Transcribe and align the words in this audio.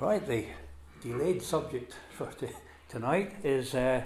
Right, 0.00 0.24
the 0.24 0.44
delayed 1.02 1.42
subject 1.42 1.96
for 2.16 2.26
t- 2.26 2.46
tonight 2.88 3.34
is 3.42 3.74
uh, 3.74 4.04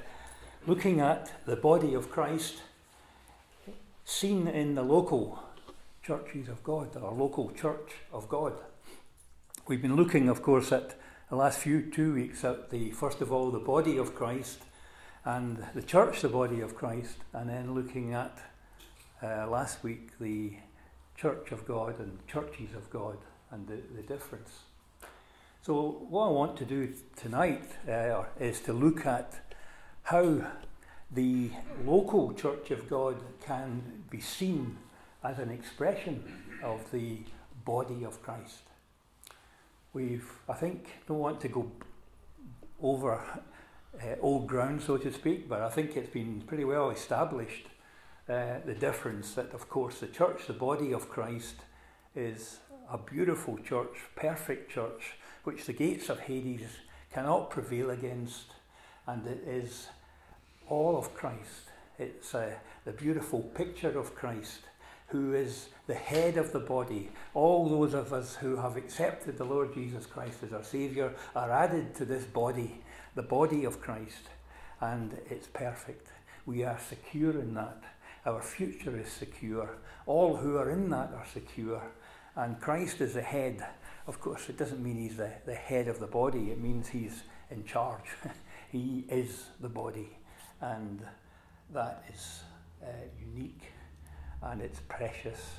looking 0.66 1.00
at 1.00 1.30
the 1.44 1.54
body 1.54 1.92
of 1.92 2.10
Christ 2.10 2.62
seen 4.06 4.48
in 4.48 4.74
the 4.74 4.82
local 4.82 5.42
churches 6.02 6.48
of 6.48 6.62
God, 6.62 6.96
our 6.96 7.12
local 7.12 7.50
church 7.50 7.92
of 8.10 8.26
God. 8.30 8.54
We've 9.68 9.82
been 9.82 9.94
looking, 9.94 10.30
of 10.30 10.40
course, 10.40 10.72
at 10.72 10.98
the 11.28 11.36
last 11.36 11.58
few 11.58 11.82
two 11.82 12.14
weeks 12.14 12.42
at 12.42 12.70
the 12.70 12.92
first 12.92 13.20
of 13.20 13.30
all 13.30 13.50
the 13.50 13.58
body 13.58 13.98
of 13.98 14.14
Christ 14.14 14.60
and 15.26 15.62
the 15.74 15.82
church, 15.82 16.22
the 16.22 16.30
body 16.30 16.62
of 16.62 16.74
Christ, 16.74 17.18
and 17.34 17.50
then 17.50 17.74
looking 17.74 18.14
at 18.14 18.38
uh, 19.22 19.46
last 19.46 19.82
week 19.82 20.18
the 20.18 20.54
church 21.16 21.52
of 21.52 21.66
God 21.66 22.00
and 22.00 22.26
churches 22.26 22.74
of 22.74 22.88
God 22.88 23.18
and 23.50 23.68
the, 23.68 23.82
the 23.94 24.02
difference. 24.02 24.71
So, 25.64 26.06
what 26.10 26.26
I 26.26 26.30
want 26.30 26.56
to 26.56 26.64
do 26.64 26.92
tonight 27.14 27.62
uh, 27.88 28.24
is 28.40 28.58
to 28.62 28.72
look 28.72 29.06
at 29.06 29.32
how 30.02 30.44
the 31.12 31.50
local 31.86 32.34
church 32.34 32.72
of 32.72 32.90
God 32.90 33.14
can 33.46 34.02
be 34.10 34.20
seen 34.20 34.76
as 35.22 35.38
an 35.38 35.52
expression 35.52 36.24
of 36.64 36.90
the 36.90 37.18
body 37.64 38.04
of 38.04 38.20
Christ. 38.24 38.62
We've, 39.92 40.28
I 40.48 40.54
think, 40.54 40.88
don't 41.06 41.20
want 41.20 41.40
to 41.42 41.48
go 41.48 41.70
over 42.82 43.22
uh, 44.02 44.16
old 44.20 44.48
ground, 44.48 44.82
so 44.82 44.96
to 44.96 45.12
speak, 45.12 45.48
but 45.48 45.60
I 45.60 45.70
think 45.70 45.96
it's 45.96 46.10
been 46.10 46.40
pretty 46.40 46.64
well 46.64 46.90
established 46.90 47.68
uh, 48.28 48.54
the 48.66 48.74
difference 48.74 49.34
that, 49.34 49.54
of 49.54 49.68
course, 49.68 50.00
the 50.00 50.08
church, 50.08 50.48
the 50.48 50.54
body 50.54 50.92
of 50.92 51.08
Christ, 51.08 51.54
is 52.16 52.58
a 52.90 52.98
beautiful 52.98 53.58
church, 53.58 53.94
perfect 54.16 54.68
church, 54.68 55.14
which 55.44 55.64
the 55.64 55.72
gates 55.72 56.08
of 56.08 56.20
Hades 56.20 56.68
cannot 57.12 57.50
prevail 57.50 57.90
against, 57.90 58.52
and 59.06 59.26
it 59.26 59.42
is 59.46 59.88
all 60.68 60.96
of 60.96 61.14
Christ. 61.14 61.70
It's 61.98 62.34
uh, 62.34 62.54
the 62.84 62.92
beautiful 62.92 63.40
picture 63.40 63.98
of 63.98 64.14
Christ, 64.14 64.60
who 65.08 65.34
is 65.34 65.68
the 65.86 65.94
head 65.94 66.38
of 66.38 66.52
the 66.52 66.60
body. 66.60 67.10
All 67.34 67.68
those 67.68 67.94
of 67.94 68.12
us 68.12 68.36
who 68.36 68.56
have 68.56 68.76
accepted 68.76 69.36
the 69.36 69.44
Lord 69.44 69.74
Jesus 69.74 70.06
Christ 70.06 70.38
as 70.42 70.52
our 70.52 70.64
Saviour 70.64 71.12
are 71.36 71.50
added 71.50 71.94
to 71.96 72.04
this 72.04 72.24
body, 72.24 72.80
the 73.14 73.22
body 73.22 73.64
of 73.64 73.80
Christ, 73.80 74.30
and 74.80 75.18
it's 75.28 75.46
perfect. 75.46 76.08
We 76.46 76.64
are 76.64 76.78
secure 76.78 77.32
in 77.32 77.54
that. 77.54 77.82
Our 78.24 78.42
future 78.42 78.96
is 78.98 79.08
secure. 79.08 79.76
All 80.06 80.36
who 80.36 80.56
are 80.56 80.70
in 80.70 80.90
that 80.90 81.12
are 81.14 81.26
secure. 81.32 81.82
And 82.34 82.60
Christ 82.60 83.00
is 83.00 83.14
the 83.14 83.22
head. 83.22 83.64
Of 84.06 84.20
course, 84.20 84.48
it 84.48 84.58
doesn't 84.58 84.82
mean 84.82 84.96
he's 84.96 85.16
the, 85.16 85.30
the 85.46 85.54
head 85.54 85.88
of 85.88 86.00
the 86.00 86.06
body, 86.06 86.50
it 86.50 86.60
means 86.60 86.88
he's 86.88 87.22
in 87.50 87.64
charge. 87.64 88.04
he 88.72 89.04
is 89.08 89.46
the 89.60 89.68
body. 89.68 90.16
And 90.60 91.02
that 91.72 92.04
is 92.12 92.40
uh, 92.82 92.86
unique 93.20 93.62
and 94.42 94.60
it's 94.60 94.80
precious 94.88 95.54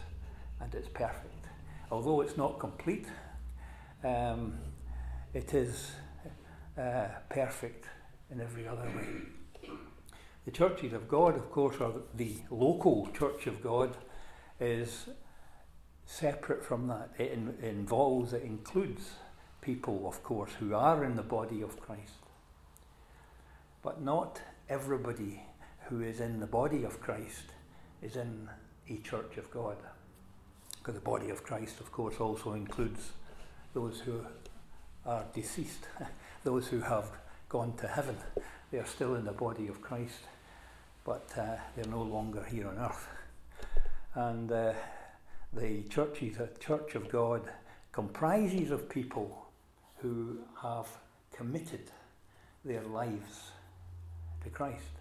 and 0.59 0.73
it's 0.75 0.89
perfect. 0.89 1.47
Although 1.91 2.21
it's 2.21 2.37
not 2.37 2.59
complete, 2.59 3.07
um, 4.03 4.57
it 5.33 5.53
is 5.53 5.91
uh, 6.77 7.07
perfect 7.29 7.85
in 8.31 8.41
every 8.41 8.67
other 8.67 8.83
way. 8.83 9.69
The 10.45 10.51
churches 10.51 10.91
of 10.91 11.07
God, 11.07 11.35
of 11.35 11.49
course, 11.51 11.77
are 11.79 11.93
the 12.15 12.35
local 12.49 13.07
church 13.13 13.47
of 13.47 13.63
God, 13.63 13.95
is 14.59 15.07
separate 16.05 16.63
from 16.63 16.87
that. 16.87 17.09
It 17.17 17.31
in, 17.31 17.55
involves, 17.61 18.33
it 18.33 18.43
includes 18.43 19.11
people, 19.61 20.07
of 20.07 20.23
course, 20.23 20.51
who 20.59 20.73
are 20.73 21.03
in 21.03 21.15
the 21.15 21.23
body 21.23 21.61
of 21.61 21.79
Christ. 21.79 22.23
But 23.81 24.01
not 24.01 24.41
everybody 24.69 25.43
who 25.87 26.01
is 26.01 26.19
in 26.19 26.39
the 26.39 26.47
body 26.47 26.83
of 26.83 27.01
Christ 27.01 27.53
is 28.01 28.15
in 28.15 28.49
a 28.89 28.97
church 28.97 29.37
of 29.37 29.49
God. 29.51 29.77
Because 30.77 30.95
the 30.95 31.01
body 31.01 31.29
of 31.29 31.43
Christ, 31.43 31.79
of 31.79 31.91
course, 31.91 32.15
also 32.19 32.53
includes 32.53 33.11
those 33.73 34.01
who 34.01 34.25
are 35.05 35.25
deceased, 35.33 35.87
those 36.43 36.67
who 36.67 36.81
have 36.81 37.11
gone 37.49 37.73
to 37.77 37.87
heaven. 37.87 38.17
They 38.71 38.79
are 38.79 38.85
still 38.85 39.15
in 39.15 39.25
the 39.25 39.31
body 39.31 39.67
of 39.67 39.81
Christ, 39.81 40.19
but 41.05 41.29
uh, 41.37 41.57
they're 41.75 41.85
no 41.89 42.01
longer 42.01 42.43
here 42.43 42.67
on 42.67 42.77
earth. 42.77 43.07
And 44.15 44.51
uh, 44.51 44.73
the 45.55 45.83
church, 45.83 46.19
the 46.19 46.49
church 46.59 46.95
of 46.95 47.09
God 47.09 47.41
comprises 47.91 48.71
of 48.71 48.89
people 48.89 49.45
who 49.97 50.39
have 50.61 50.87
committed 51.35 51.91
their 52.65 52.83
lives 52.83 53.51
to 54.43 54.49
Christ, 54.49 54.99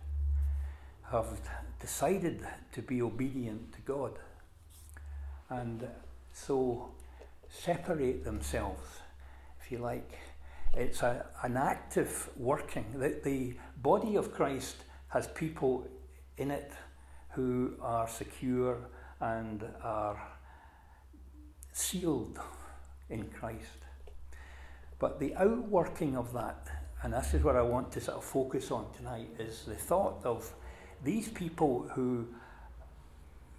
have 1.11 1.41
decided 1.81 2.47
to 2.73 2.83
be 2.83 3.03
obedient 3.03 3.73
to 3.75 3.81
God, 3.83 4.19
and 5.49 5.87
so 6.33 6.93
separate 7.49 8.25
themselves, 8.25 9.01
if 9.62 9.73
you 9.73 9.79
like. 9.79 10.19
It's 10.75 11.03
a, 11.03 11.27
an 11.43 11.57
active 11.57 12.31
working. 12.37 12.87
The, 12.95 13.21
the 13.23 13.55
body 13.77 14.17
of 14.17 14.33
Christ 14.33 14.77
has 15.09 15.27
people 15.29 15.87
in 16.39 16.51
it 16.51 16.73
who 17.31 17.75
are 17.81 18.09
secure 18.09 18.79
and 19.21 19.62
are 19.83 20.19
sealed 21.72 22.38
in 23.10 23.28
Christ. 23.31 23.78
But 24.99 25.19
the 25.19 25.34
outworking 25.34 26.16
of 26.16 26.33
that, 26.33 26.69
and 27.03 27.12
this 27.12 27.34
is 27.34 27.43
what 27.43 27.56
I 27.56 27.62
want 27.62 27.91
to 27.93 28.00
sort 28.00 28.19
of 28.19 28.25
focus 28.25 28.71
on 28.71 28.87
tonight, 28.97 29.28
is 29.38 29.65
the 29.65 29.75
thought 29.75 30.25
of 30.25 30.53
these 31.03 31.28
people 31.28 31.88
who 31.94 32.28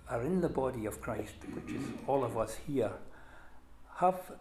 are 0.09 0.21
in 0.21 0.41
the 0.41 0.49
body 0.49 0.85
of 0.85 1.01
Christ, 1.01 1.35
which 1.53 1.75
is 1.75 1.83
all 2.07 2.23
of 2.23 2.37
us 2.37 2.57
here, 2.67 2.91
have 3.97 4.31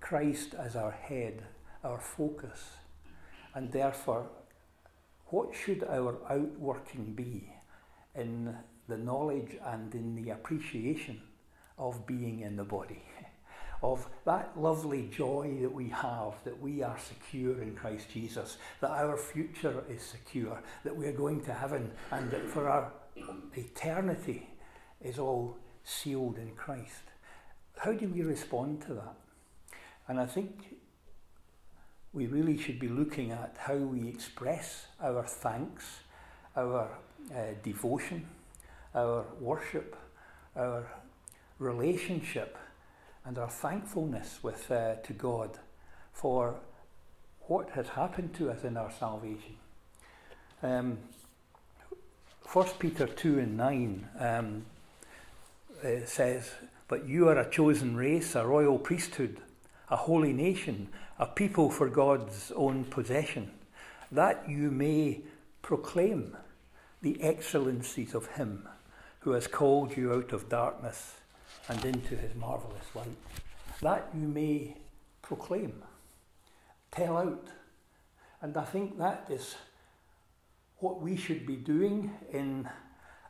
Christ 0.00 0.54
as 0.54 0.76
our 0.76 0.90
head, 0.90 1.44
our 1.84 2.00
focus, 2.00 2.70
and 3.54 3.72
therefore, 3.72 4.26
what 5.26 5.54
should 5.54 5.84
our 5.84 6.18
outworking 6.28 7.14
be 7.14 7.52
in 8.14 8.54
the 8.88 8.98
knowledge 8.98 9.56
and 9.64 9.94
in 9.94 10.16
the 10.16 10.30
appreciation 10.30 11.20
of 11.80 12.06
being 12.06 12.40
in 12.40 12.54
the 12.54 12.64
body? 12.64 13.02
of 13.82 14.08
that 14.26 14.52
lovely 14.56 15.08
joy 15.10 15.56
that 15.62 15.72
we 15.72 15.88
have, 15.88 16.34
that 16.44 16.60
we 16.60 16.82
are 16.82 16.98
secure 16.98 17.62
in 17.62 17.74
Christ 17.74 18.08
Jesus, 18.12 18.58
that 18.80 18.90
our 18.90 19.16
future 19.16 19.82
is 19.88 20.02
secure, 20.02 20.62
that 20.84 20.94
we 20.94 21.06
are 21.06 21.12
going 21.12 21.42
to 21.44 21.54
heaven, 21.54 21.90
and 22.10 22.30
that 22.30 22.46
for 22.46 22.68
our 22.68 22.92
eternity 23.56 24.48
is 25.00 25.18
all 25.18 25.56
sealed 25.82 26.36
in 26.38 26.50
Christ. 26.54 27.02
How 27.78 27.92
do 27.92 28.06
we 28.08 28.22
respond 28.22 28.82
to 28.82 28.94
that? 28.94 29.14
And 30.08 30.20
I 30.20 30.26
think 30.26 30.76
we 32.12 32.26
really 32.26 32.58
should 32.58 32.78
be 32.78 32.88
looking 32.88 33.30
at 33.30 33.56
how 33.58 33.76
we 33.76 34.08
express 34.08 34.86
our 35.00 35.24
thanks, 35.24 36.00
our 36.56 36.90
uh, 37.34 37.38
devotion, 37.62 38.26
our 38.94 39.24
worship, 39.40 39.96
our 40.56 40.86
relationship 41.60 42.58
and 43.24 43.38
our 43.38 43.50
thankfulness 43.50 44.40
with, 44.42 44.70
uh, 44.70 44.94
to 44.96 45.12
God 45.12 45.58
for 46.12 46.56
what 47.42 47.70
has 47.70 47.88
happened 47.90 48.34
to 48.34 48.50
us 48.50 48.64
in 48.64 48.76
our 48.76 48.90
salvation. 48.90 49.56
Um, 50.62 50.98
1 52.52 52.66
Peter 52.78 53.06
2 53.06 53.38
and 53.38 53.56
9 53.56 54.08
um, 54.18 54.66
uh, 55.84 55.88
says, 56.06 56.50
But 56.88 57.06
you 57.06 57.28
are 57.28 57.38
a 57.38 57.48
chosen 57.48 57.94
race, 57.94 58.34
a 58.34 58.46
royal 58.46 58.78
priesthood, 58.78 59.40
a 59.90 59.96
holy 59.96 60.32
nation, 60.32 60.88
a 61.18 61.26
people 61.26 61.70
for 61.70 61.88
God's 61.88 62.50
own 62.56 62.84
possession, 62.84 63.50
that 64.10 64.48
you 64.48 64.70
may 64.70 65.20
proclaim 65.62 66.36
the 67.02 67.22
excellencies 67.22 68.14
of 68.14 68.26
Him 68.28 68.68
who 69.20 69.32
has 69.32 69.46
called 69.46 69.96
you 69.96 70.12
out 70.14 70.32
of 70.32 70.48
darkness 70.48 71.19
and 71.68 71.84
into 71.84 72.16
his 72.16 72.34
marvellous 72.34 72.86
light, 72.94 73.16
that 73.80 74.08
you 74.14 74.26
may 74.26 74.76
proclaim, 75.22 75.82
tell 76.90 77.16
out. 77.16 77.48
And 78.42 78.56
I 78.56 78.64
think 78.64 78.98
that 78.98 79.26
is 79.30 79.54
what 80.78 81.00
we 81.00 81.16
should 81.16 81.46
be 81.46 81.56
doing 81.56 82.10
in 82.32 82.68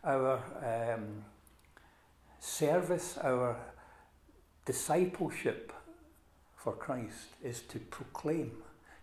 our 0.05 0.95
um, 0.95 1.25
service, 2.39 3.19
our 3.23 3.57
discipleship 4.65 5.73
for 6.57 6.73
Christ, 6.73 7.27
is 7.43 7.61
to 7.63 7.79
proclaim, 7.79 8.53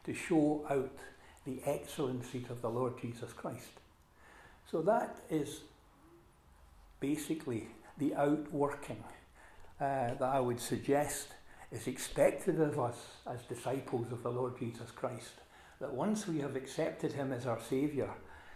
to 0.05 0.13
show 0.13 0.65
out 0.69 0.97
the 1.45 1.61
excellencies 1.65 2.49
of 2.49 2.61
the 2.61 2.69
Lord 2.69 2.99
Jesus 3.01 3.33
Christ. 3.33 3.79
So 4.69 4.81
that 4.81 5.17
is 5.29 5.61
basically 6.99 7.67
the 7.97 8.15
outworking 8.15 9.03
uh, 9.79 10.13
that 10.15 10.21
I 10.21 10.39
would 10.39 10.59
suggest 10.59 11.29
is 11.71 11.87
expected 11.87 12.59
of 12.61 12.79
us 12.79 12.97
as 13.25 13.41
disciples 13.43 14.11
of 14.11 14.23
the 14.23 14.31
Lord 14.31 14.57
Jesus 14.57 14.91
Christ. 14.91 15.33
That 15.79 15.93
once 15.93 16.27
we 16.27 16.39
have 16.39 16.55
accepted 16.55 17.13
Him 17.13 17.31
as 17.31 17.45
our 17.45 17.59
Saviour, 17.61 18.09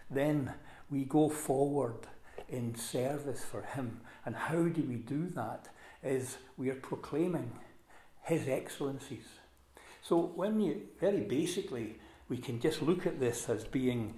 then 0.09 0.53
we 0.89 1.03
go 1.05 1.29
forward 1.29 2.07
in 2.49 2.75
service 2.75 3.43
for 3.43 3.61
Him. 3.61 4.01
And 4.25 4.35
how 4.35 4.63
do 4.63 4.83
we 4.83 4.95
do 4.95 5.27
that? 5.29 5.69
Is 6.03 6.37
we 6.57 6.69
are 6.69 6.75
proclaiming 6.75 7.51
His 8.23 8.47
excellencies. 8.47 9.25
So, 10.01 10.31
when 10.35 10.59
you, 10.59 10.81
very 10.99 11.21
basically, 11.21 11.99
we 12.27 12.37
can 12.37 12.59
just 12.59 12.81
look 12.81 13.05
at 13.05 13.19
this 13.19 13.49
as 13.49 13.65
being 13.65 14.15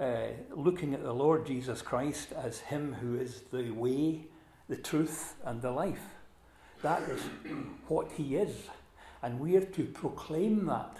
uh, 0.00 0.28
looking 0.56 0.94
at 0.94 1.02
the 1.02 1.12
Lord 1.12 1.46
Jesus 1.46 1.82
Christ 1.82 2.32
as 2.32 2.58
Him 2.60 2.94
who 2.94 3.16
is 3.16 3.42
the 3.52 3.70
way, 3.70 4.26
the 4.70 4.76
truth, 4.76 5.34
and 5.44 5.60
the 5.60 5.70
life. 5.70 6.14
That 6.82 7.02
is 7.10 7.20
what 7.88 8.12
He 8.12 8.36
is. 8.36 8.54
And 9.20 9.40
we 9.40 9.56
are 9.56 9.64
to 9.64 9.84
proclaim 9.84 10.64
that. 10.66 10.96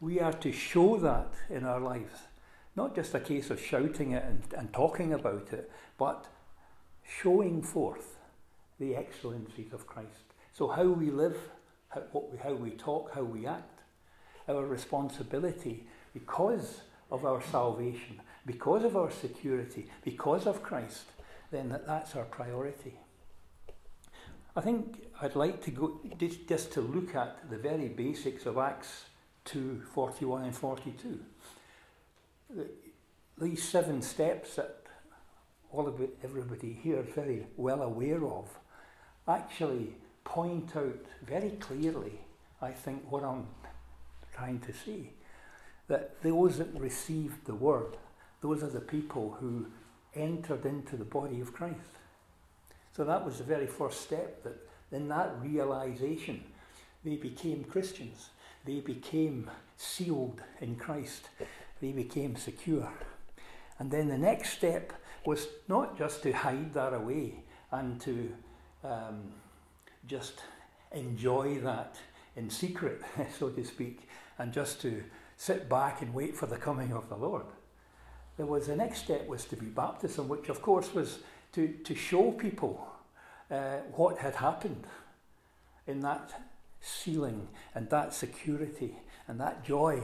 We 0.00 0.20
are 0.20 0.34
to 0.34 0.52
show 0.52 0.98
that 0.98 1.32
in 1.48 1.64
our 1.64 1.80
lives. 1.80 2.14
Not 2.76 2.94
just 2.94 3.14
a 3.14 3.20
case 3.20 3.50
of 3.50 3.60
shouting 3.60 4.12
it 4.12 4.22
and, 4.22 4.42
and 4.56 4.72
talking 4.72 5.14
about 5.14 5.48
it, 5.52 5.72
but 5.96 6.26
showing 7.02 7.62
forth 7.62 8.18
the 8.78 8.94
excellencies 8.94 9.72
of 9.72 9.86
Christ. 9.86 10.34
So, 10.52 10.68
how 10.68 10.84
we 10.84 11.10
live, 11.10 11.36
how, 11.88 12.02
we, 12.12 12.38
how 12.38 12.52
we 12.52 12.70
talk, 12.72 13.14
how 13.14 13.22
we 13.22 13.46
act, 13.46 13.80
our 14.48 14.66
responsibility 14.66 15.86
because 16.12 16.82
of 17.10 17.24
our 17.24 17.42
salvation, 17.42 18.20
because 18.44 18.84
of 18.84 18.96
our 18.96 19.10
security, 19.10 19.86
because 20.04 20.46
of 20.46 20.62
Christ, 20.62 21.04
then 21.50 21.70
that, 21.70 21.86
that's 21.86 22.14
our 22.16 22.24
priority. 22.24 22.94
I 24.56 24.60
think 24.60 25.06
I'd 25.20 25.36
like 25.36 25.62
to 25.62 25.70
go 25.70 26.00
just, 26.18 26.72
to 26.72 26.80
look 26.80 27.14
at 27.14 27.48
the 27.48 27.56
very 27.56 27.88
basics 27.88 28.46
of 28.46 28.58
Acts 28.58 29.04
2 29.44 29.82
41 29.94 30.44
and 30.44 30.56
42. 30.56 31.20
These 33.40 33.62
seven 33.62 34.02
steps 34.02 34.56
that 34.56 34.82
all 35.70 35.86
of 35.86 36.00
it, 36.00 36.18
everybody 36.24 36.72
here 36.72 37.00
is 37.00 37.14
very 37.14 37.46
well 37.56 37.82
aware 37.82 38.24
of 38.24 38.48
actually 39.28 39.94
point 40.24 40.74
out 40.76 41.04
very 41.26 41.50
clearly, 41.50 42.18
I 42.60 42.70
think, 42.70 43.10
what 43.10 43.22
I'm 43.24 43.46
trying 44.34 44.60
to 44.60 44.72
say. 44.72 45.10
That 45.88 46.22
those 46.22 46.58
that 46.58 46.72
received 46.74 47.46
the 47.46 47.54
word, 47.54 47.96
those 48.40 48.62
are 48.62 48.70
the 48.70 48.80
people 48.80 49.36
who 49.40 49.66
entered 50.18 50.66
into 50.66 50.96
the 50.96 51.04
body 51.04 51.40
of 51.40 51.52
Christ. 51.52 51.76
So 52.96 53.04
that 53.04 53.24
was 53.24 53.38
the 53.38 53.44
very 53.44 53.66
first 53.66 54.00
step 54.00 54.42
that 54.42 54.56
in 54.90 55.08
that 55.08 55.36
realization 55.40 56.42
they 57.04 57.16
became 57.16 57.64
Christians. 57.64 58.30
They 58.64 58.80
became 58.80 59.50
sealed 59.76 60.42
in 60.60 60.76
Christ. 60.76 61.28
They 61.80 61.92
became 61.92 62.36
secure. 62.36 62.92
And 63.78 63.90
then 63.90 64.08
the 64.08 64.18
next 64.18 64.50
step 64.50 64.92
was 65.24 65.46
not 65.68 65.96
just 65.96 66.22
to 66.24 66.32
hide 66.32 66.74
that 66.74 66.92
away 66.92 67.34
and 67.70 68.00
to 68.00 68.32
um, 68.82 69.32
just 70.06 70.40
enjoy 70.92 71.60
that 71.60 71.96
in 72.36 72.50
secret, 72.50 73.02
so 73.38 73.50
to 73.50 73.64
speak, 73.64 74.08
and 74.38 74.52
just 74.52 74.80
to 74.82 75.04
sit 75.36 75.68
back 75.68 76.02
and 76.02 76.12
wait 76.12 76.36
for 76.36 76.46
the 76.46 76.56
coming 76.56 76.92
of 76.92 77.08
the 77.08 77.16
Lord. 77.16 77.44
There 78.38 78.46
was 78.46 78.68
the 78.68 78.76
next 78.76 79.00
step 79.00 79.26
was 79.26 79.44
to 79.46 79.56
be 79.56 79.66
baptism, 79.66 80.28
which 80.28 80.48
of 80.48 80.62
course 80.62 80.94
was 80.94 81.18
to, 81.52 81.68
to 81.84 81.94
show 81.94 82.30
people 82.30 82.88
uh, 83.50 83.78
what 83.92 84.18
had 84.18 84.36
happened 84.36 84.86
in 85.86 86.00
that 86.00 86.40
sealing 86.80 87.48
and 87.74 87.90
that 87.90 88.14
security 88.14 88.94
and 89.26 89.40
that 89.40 89.64
joy 89.64 90.00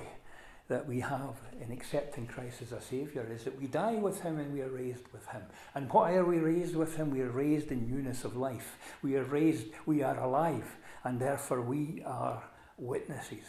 that 0.67 0.89
we 0.89 0.99
have 0.99 1.37
in 1.61 1.71
accepting 1.71 2.27
Christ 2.27 2.63
as 2.63 2.73
a 2.73 2.81
Saviour 2.81 3.25
is 3.31 3.45
that 3.45 3.61
we 3.61 3.69
die 3.69 3.97
with 3.97 4.23
Him 4.23 4.39
and 4.39 4.53
we 4.53 4.63
are 4.63 4.69
raised 4.69 5.07
with 5.13 5.27
Him. 5.29 5.43
And 5.75 5.93
why 5.93 6.15
are 6.15 6.25
we 6.25 6.39
raised 6.39 6.75
with 6.75 6.97
Him? 6.97 7.11
We 7.11 7.21
are 7.21 7.31
raised 7.31 7.71
in 7.71 7.89
newness 7.89 8.25
of 8.25 8.37
life. 8.37 8.79
We 9.03 9.17
are 9.17 9.25
raised, 9.25 9.67
we 9.87 10.03
are 10.03 10.19
alive, 10.19 10.77
and 11.05 11.21
therefore 11.21 11.61
we 11.61 12.03
are 12.05 12.43
witnesses. 12.79 13.45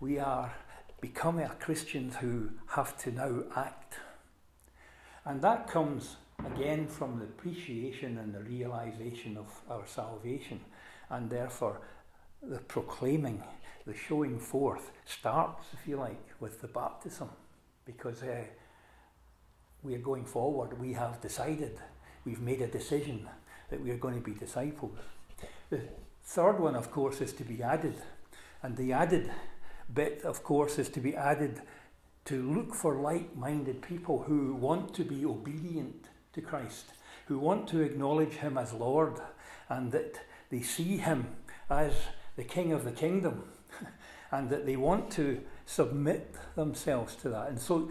We 0.00 0.18
are 0.18 0.52
becoming 1.00 1.46
Christians 1.60 2.16
who 2.16 2.50
have 2.68 2.96
to 3.02 3.12
now 3.12 3.44
act. 3.54 3.98
And 5.26 5.42
that 5.42 5.66
comes 5.66 6.16
again 6.46 6.86
from 6.86 7.18
the 7.18 7.24
appreciation 7.24 8.18
and 8.18 8.32
the 8.32 8.40
realization 8.40 9.36
of 9.36 9.60
our 9.68 9.86
salvation, 9.86 10.60
and 11.10 11.28
therefore 11.28 11.80
the 12.42 12.58
proclaiming 12.60 13.42
the 13.86 13.94
showing 13.94 14.38
forth 14.38 14.90
starts, 15.04 15.66
if 15.72 15.86
you 15.88 15.96
like, 15.96 16.20
with 16.40 16.60
the 16.60 16.66
baptism, 16.66 17.30
because 17.84 18.22
uh, 18.22 18.42
we 19.82 19.94
are 19.94 20.00
going 20.00 20.24
forward. 20.24 20.78
We 20.80 20.92
have 20.94 21.20
decided, 21.20 21.78
we've 22.24 22.40
made 22.40 22.60
a 22.62 22.66
decision 22.66 23.28
that 23.70 23.80
we 23.80 23.90
are 23.90 23.96
going 23.96 24.14
to 24.14 24.20
be 24.20 24.32
disciples. 24.32 24.98
The 25.70 25.82
third 26.24 26.58
one, 26.58 26.74
of 26.74 26.90
course, 26.90 27.20
is 27.20 27.32
to 27.34 27.44
be 27.44 27.62
added, 27.62 27.94
and 28.62 28.76
the 28.76 28.92
added 28.92 29.30
bit, 29.92 30.22
of 30.24 30.42
course, 30.42 30.78
is 30.80 30.88
to 30.90 31.00
be 31.00 31.14
added 31.14 31.62
to 32.26 32.52
look 32.52 32.74
for 32.74 32.96
like 32.96 33.36
minded 33.36 33.82
people 33.82 34.22
who 34.24 34.54
want 34.54 34.92
to 34.94 35.04
be 35.04 35.24
obedient 35.24 36.08
to 36.32 36.40
Christ, 36.40 36.86
who 37.26 37.38
want 37.38 37.68
to 37.68 37.80
acknowledge 37.80 38.34
Him 38.34 38.58
as 38.58 38.72
Lord, 38.72 39.20
and 39.68 39.90
that 39.92 40.20
they 40.50 40.60
see 40.60 40.98
Him 40.98 41.28
as 41.70 41.92
the 42.36 42.44
King 42.44 42.72
of 42.72 42.84
the 42.84 42.92
kingdom 42.92 43.44
and 44.30 44.50
that 44.50 44.66
they 44.66 44.76
want 44.76 45.10
to 45.12 45.40
submit 45.66 46.34
themselves 46.54 47.14
to 47.16 47.28
that. 47.30 47.48
And 47.48 47.60
so 47.60 47.90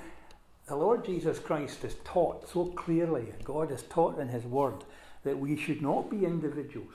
the 0.68 0.76
Lord 0.76 1.06
Jesus 1.06 1.40
Christ 1.40 1.82
has 1.84 1.96
taught 2.04 2.50
so 2.50 2.66
clearly, 2.66 3.34
God 3.44 3.72
has 3.72 3.84
taught 3.84 4.20
in 4.20 4.30
His 4.30 4.44
Word, 4.44 4.84
that 5.24 5.40
we 5.40 5.58
should 5.58 5.82
not 5.82 6.10
be 6.10 6.26
individuals, 6.26 6.94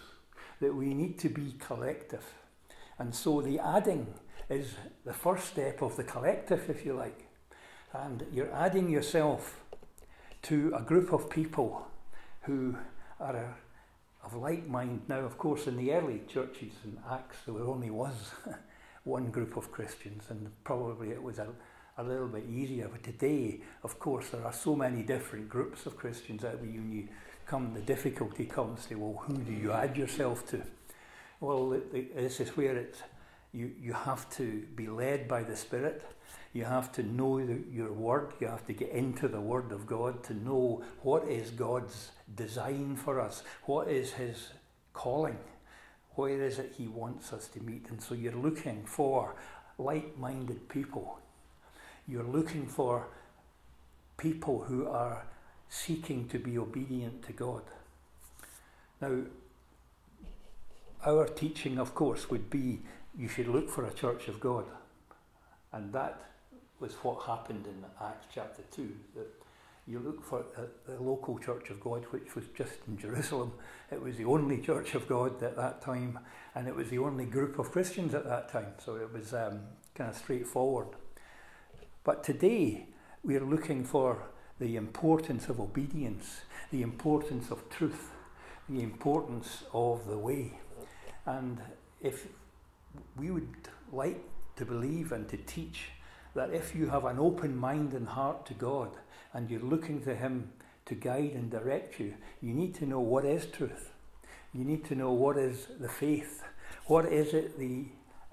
that 0.61 0.75
we 0.75 0.93
need 0.93 1.19
to 1.21 1.29
be 1.29 1.55
collective. 1.59 2.25
And 2.99 3.15
so 3.15 3.41
the 3.41 3.59
adding 3.59 4.07
is 4.51 4.75
the 5.07 5.15
first 5.15 5.47
step 5.47 5.83
of 5.83 5.97
the 5.97 6.05
collective, 6.05 6.69
if 6.69 6.85
you 6.85 6.93
like. 6.93 7.30
And 7.93 8.25
you're 8.33 8.53
adding 8.55 8.89
yourself 8.89 9.61
to 10.43 10.73
a 10.77 10.83
group 10.83 11.13
of 11.13 11.29
people 11.29 11.87
who 12.43 12.77
are 13.19 13.57
of 14.25 14.35
like 14.35 14.69
mind. 14.69 15.03
Now, 15.09 15.21
of 15.21 15.39
course, 15.39 15.67
in 15.67 15.77
the 15.77 15.93
early 15.93 16.23
churches 16.29 16.73
in 16.85 16.99
Acts, 17.11 17.39
there 17.47 17.57
only 17.57 17.91
was 17.91 18.15
one 19.05 19.31
group 19.31 19.57
of 19.57 19.73
Christians, 19.73 20.25
and 20.29 20.51
probably 20.63 21.11
it 21.11 21.23
was 21.23 21.39
a, 21.39 21.49
a 21.99 22.03
little 22.03 22.29
bit 22.29 22.45
easier. 22.49 22.89
But 22.89 23.03
today, 23.03 23.61
of 23.83 23.99
course, 23.99 24.29
there 24.29 24.45
are 24.45 24.53
so 24.53 24.77
many 24.77 25.03
different 25.03 25.49
groups 25.49 25.87
of 25.87 25.97
Christians 25.97 26.43
that 26.43 26.61
when 26.61 26.93
you 26.93 27.09
come, 27.47 27.75
the 27.75 27.81
difficulty 27.81 28.45
comes 28.45 28.87
to, 28.87 28.95
well, 28.97 29.23
who 29.25 29.37
do 29.39 29.53
you 29.53 29.73
add 29.73 29.97
yourself 29.97 30.47
to? 30.51 30.63
Well, 31.41 31.71
this 31.71 32.39
is 32.41 32.51
where 32.57 32.77
it's, 32.77 33.03
you, 33.53 33.73
you 33.81 33.95
have 33.95 34.31
to 34.37 34.63
be 34.77 34.87
led 34.87 35.27
by 35.27 35.43
the 35.43 35.57
Spirit. 35.57 36.05
You 36.53 36.65
have 36.65 36.91
to 36.93 37.03
know 37.03 37.45
the, 37.45 37.61
your 37.71 37.93
word. 37.93 38.33
You 38.41 38.49
have 38.49 38.67
to 38.67 38.73
get 38.73 38.91
into 38.91 39.29
the 39.29 39.41
word 39.41 39.71
of 39.73 39.87
God 39.87 40.25
to 40.25 40.35
know 40.35 40.83
what 41.03 41.29
is 41.29 41.51
God's 41.51 42.11
design 42.35 42.97
for 42.97 43.21
us, 43.21 43.43
what 43.65 43.89
is 43.89 44.13
His 44.13 44.49
calling 44.93 45.39
where 46.21 46.43
is 46.43 46.59
it 46.59 46.75
He 46.77 46.87
wants 46.87 47.33
us 47.33 47.49
to 47.49 47.61
meet? 47.61 47.87
And 47.89 48.03
so 48.03 48.15
you're 48.15 48.33
looking 48.33 48.85
for 48.85 49.35
like 49.79 50.19
minded 50.19 50.69
people. 50.69 51.19
You're 52.07 52.25
looking 52.25 52.67
for 52.67 53.09
people 54.17 54.65
who 54.65 54.87
are 54.87 55.25
seeking 55.69 56.29
to 56.29 56.39
be 56.39 56.59
obedient 56.59 57.23
to 57.25 57.33
God. 57.33 57.63
Now, 59.01 59.23
our 61.07 61.27
teaching, 61.27 61.79
of 61.79 61.95
course, 61.95 62.29
would 62.29 62.51
be 62.51 62.81
you 63.17 63.29
should 63.29 63.49
look 63.49 63.71
for 63.71 63.87
a 63.87 63.93
church 63.93 64.29
of 64.29 64.41
God. 64.41 64.67
And 65.73 65.93
that 65.95 66.21
was 66.81 66.95
what 67.03 67.23
happened 67.23 67.67
in 67.67 67.85
Acts 68.03 68.27
chapter 68.35 68.63
2. 68.73 68.89
That 69.17 69.29
you 69.87 69.99
look 69.99 70.25
for 70.25 70.45
the, 70.57 70.93
the 70.93 71.03
local 71.03 71.39
Church 71.39 71.71
of 71.71 71.81
God, 71.81 72.05
which 72.11 72.35
was 72.35 72.45
just 72.57 72.75
in 72.89 72.97
Jerusalem. 72.97 73.53
It 73.91 74.01
was 74.01 74.17
the 74.17 74.25
only 74.25 74.59
Church 74.59 74.95
of 74.95 75.07
God 75.07 75.43
at 75.43 75.57
that 75.57 75.83
time, 75.83 76.19
and 76.55 76.67
it 76.67 76.75
was 76.75 76.89
the 76.89 76.99
only 76.99 77.27
group 77.27 77.59
of 77.59 77.71
Christians 77.71 78.15
at 78.15 78.25
that 78.25 78.51
time. 78.51 78.73
So 78.85 78.97
it 78.97 79.13
was 79.13 79.35
um, 79.35 79.61
kind 79.95 80.11
of 80.11 80.17
straightforward. 80.17 80.89
But 82.05 82.25
today, 82.25 82.87
we 83.23 83.37
are 83.37 83.45
looking 83.45 83.85
for 83.85 84.23
the 84.59 84.77
importance 84.77 85.49
of 85.49 85.61
obedience, 85.61 86.43
the 86.71 86.83
importance 86.83 87.51
of 87.51 87.69
truth, 87.69 88.11
the 88.69 88.83
importance 88.83 89.65
of 89.75 90.07
the 90.07 90.19
way. 90.19 90.59
And 91.27 91.61
if 92.01 92.27
we 93.17 93.31
would 93.31 93.69
like 93.93 94.23
to 94.57 94.65
believe 94.65 95.13
and 95.13 95.29
to 95.29 95.37
teach 95.37 95.89
that 96.35 96.53
if 96.53 96.75
you 96.75 96.89
have 96.89 97.05
an 97.05 97.19
open 97.19 97.57
mind 97.57 97.93
and 97.93 98.09
heart 98.09 98.47
to 98.47 98.55
God, 98.55 98.91
and 99.33 99.51
you're 99.51 99.61
looking 99.61 100.03
to 100.03 100.15
Him 100.15 100.51
to 100.87 100.95
guide 100.95 101.33
and 101.35 101.51
direct 101.51 102.01
you, 102.01 102.15
you 102.41 102.53
need 102.53 102.75
to 102.77 102.87
know 102.87 103.01
what 103.01 103.25
is 103.25 103.47
truth. 103.47 103.91
You 104.53 104.65
need 104.65 104.85
to 104.87 104.95
know 104.95 105.13
what 105.13 105.37
is 105.37 105.69
the 105.79 105.89
faith, 105.89 106.43
What 106.87 107.07
is 107.07 107.35
it 107.35 107.59
the 107.59 107.85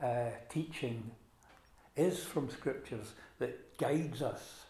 uh, 0.02 0.32
teaching 0.50 1.12
is 1.96 2.24
from 2.24 2.50
Scriptures 2.50 3.14
that 3.40 3.78
guides 3.78 4.22
us 4.22 4.66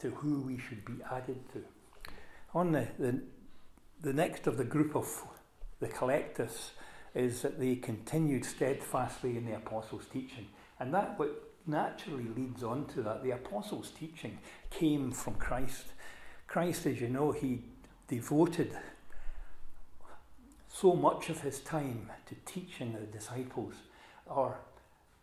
to 0.00 0.10
who 0.10 0.42
we 0.42 0.58
should 0.58 0.84
be 0.84 1.02
added 1.10 1.38
to? 1.52 1.64
On 2.54 2.72
the, 2.72 2.86
the, 2.98 3.20
the 4.00 4.12
next 4.12 4.46
of 4.46 4.56
the 4.56 4.64
group 4.64 4.94
of 4.94 5.08
the 5.80 5.88
collectors 5.88 6.70
is 7.14 7.42
that 7.42 7.58
they 7.58 7.76
continued 7.76 8.44
steadfastly 8.44 9.36
in 9.36 9.44
the 9.44 9.56
apostles' 9.56 10.06
teaching. 10.12 10.46
And 10.78 10.94
that 10.94 11.18
what 11.18 11.51
naturally 11.66 12.28
leads 12.36 12.62
on 12.62 12.86
to 12.86 13.02
that. 13.02 13.22
The 13.22 13.32
apostles' 13.32 13.90
teaching 13.90 14.38
came 14.70 15.12
from 15.12 15.34
Christ. 15.34 15.86
Christ, 16.46 16.86
as 16.86 17.00
you 17.00 17.08
know, 17.08 17.32
he 17.32 17.62
devoted 18.08 18.76
so 20.68 20.94
much 20.94 21.28
of 21.28 21.40
his 21.40 21.60
time 21.60 22.10
to 22.26 22.34
teaching 22.46 22.92
the 22.92 23.06
disciples 23.06 23.74
or 24.26 24.58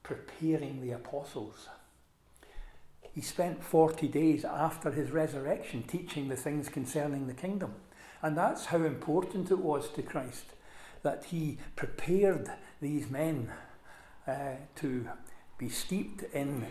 preparing 0.04 0.82
the 0.82 0.92
apostles. 0.92 1.68
He 3.14 3.22
spent 3.22 3.64
40 3.64 4.08
days 4.08 4.46
after 4.46 4.92
his 4.92 5.12
resurrection 5.12 5.84
teaching 5.84 6.30
the 6.30 6.36
things 6.36 6.70
concerning 6.70 7.28
the 7.28 7.34
kingdom. 7.34 7.76
And 8.22 8.38
that's 8.38 8.66
how 8.66 8.84
important 8.84 9.52
it 9.52 9.60
was 9.60 9.90
to 9.92 10.02
Christ 10.02 10.46
that 11.04 11.26
he 11.26 11.58
prepared 11.76 12.50
these 12.82 13.10
men 13.10 13.52
uh, 14.28 14.56
to 14.76 15.08
be 15.60 15.70
steeped 15.70 16.24
in 16.34 16.66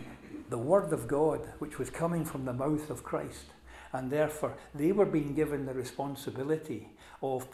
the 0.49 0.57
Word 0.57 0.91
of 0.91 1.07
God, 1.07 1.47
which 1.59 1.77
was 1.77 1.91
coming 1.91 2.25
from 2.25 2.43
the 2.43 2.53
mouth 2.53 2.89
of 2.89 3.03
Christ. 3.03 3.45
And 3.93 4.11
therefore, 4.11 4.57
they 4.73 4.91
were 4.91 5.05
being 5.05 5.35
given 5.35 5.65
the 5.65 5.73
responsibility 5.73 6.89
of 7.21 7.47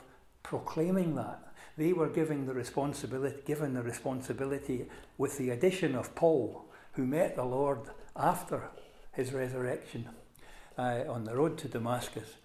proclaiming 0.44 1.16
that. 1.16 1.42
They 1.78 1.92
were 1.92 2.10
given 2.10 2.46
the 2.46 2.54
responsibility, 2.54 3.42
given 3.46 3.74
the 3.74 3.84
responsibility 3.84 4.88
with 5.18 5.38
the 5.38 5.50
addition 5.50 5.94
of 5.94 6.16
Paul, 6.16 6.66
who 6.94 7.06
met 7.06 7.36
the 7.36 7.44
Lord 7.44 7.82
after 8.16 8.70
his 9.12 9.34
resurrection 9.34 10.08
uh, 10.78 11.04
on 11.10 11.26
the 11.26 11.36
road 11.36 11.58
to 11.60 11.68
Damascus, 11.68 12.36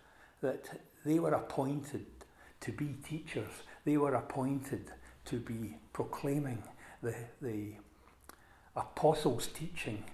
that 0.40 0.80
they 1.04 1.20
were 1.20 1.34
appointed 1.34 2.06
to 2.60 2.72
be 2.72 2.96
teachers. 3.08 3.52
They 3.84 3.96
were 3.96 4.14
appointed 4.14 4.90
to 5.26 5.38
be 5.38 5.76
proclaiming 5.92 6.62
the, 7.02 7.14
the 7.40 7.74
apostles' 8.76 9.48
teaching, 9.48 10.04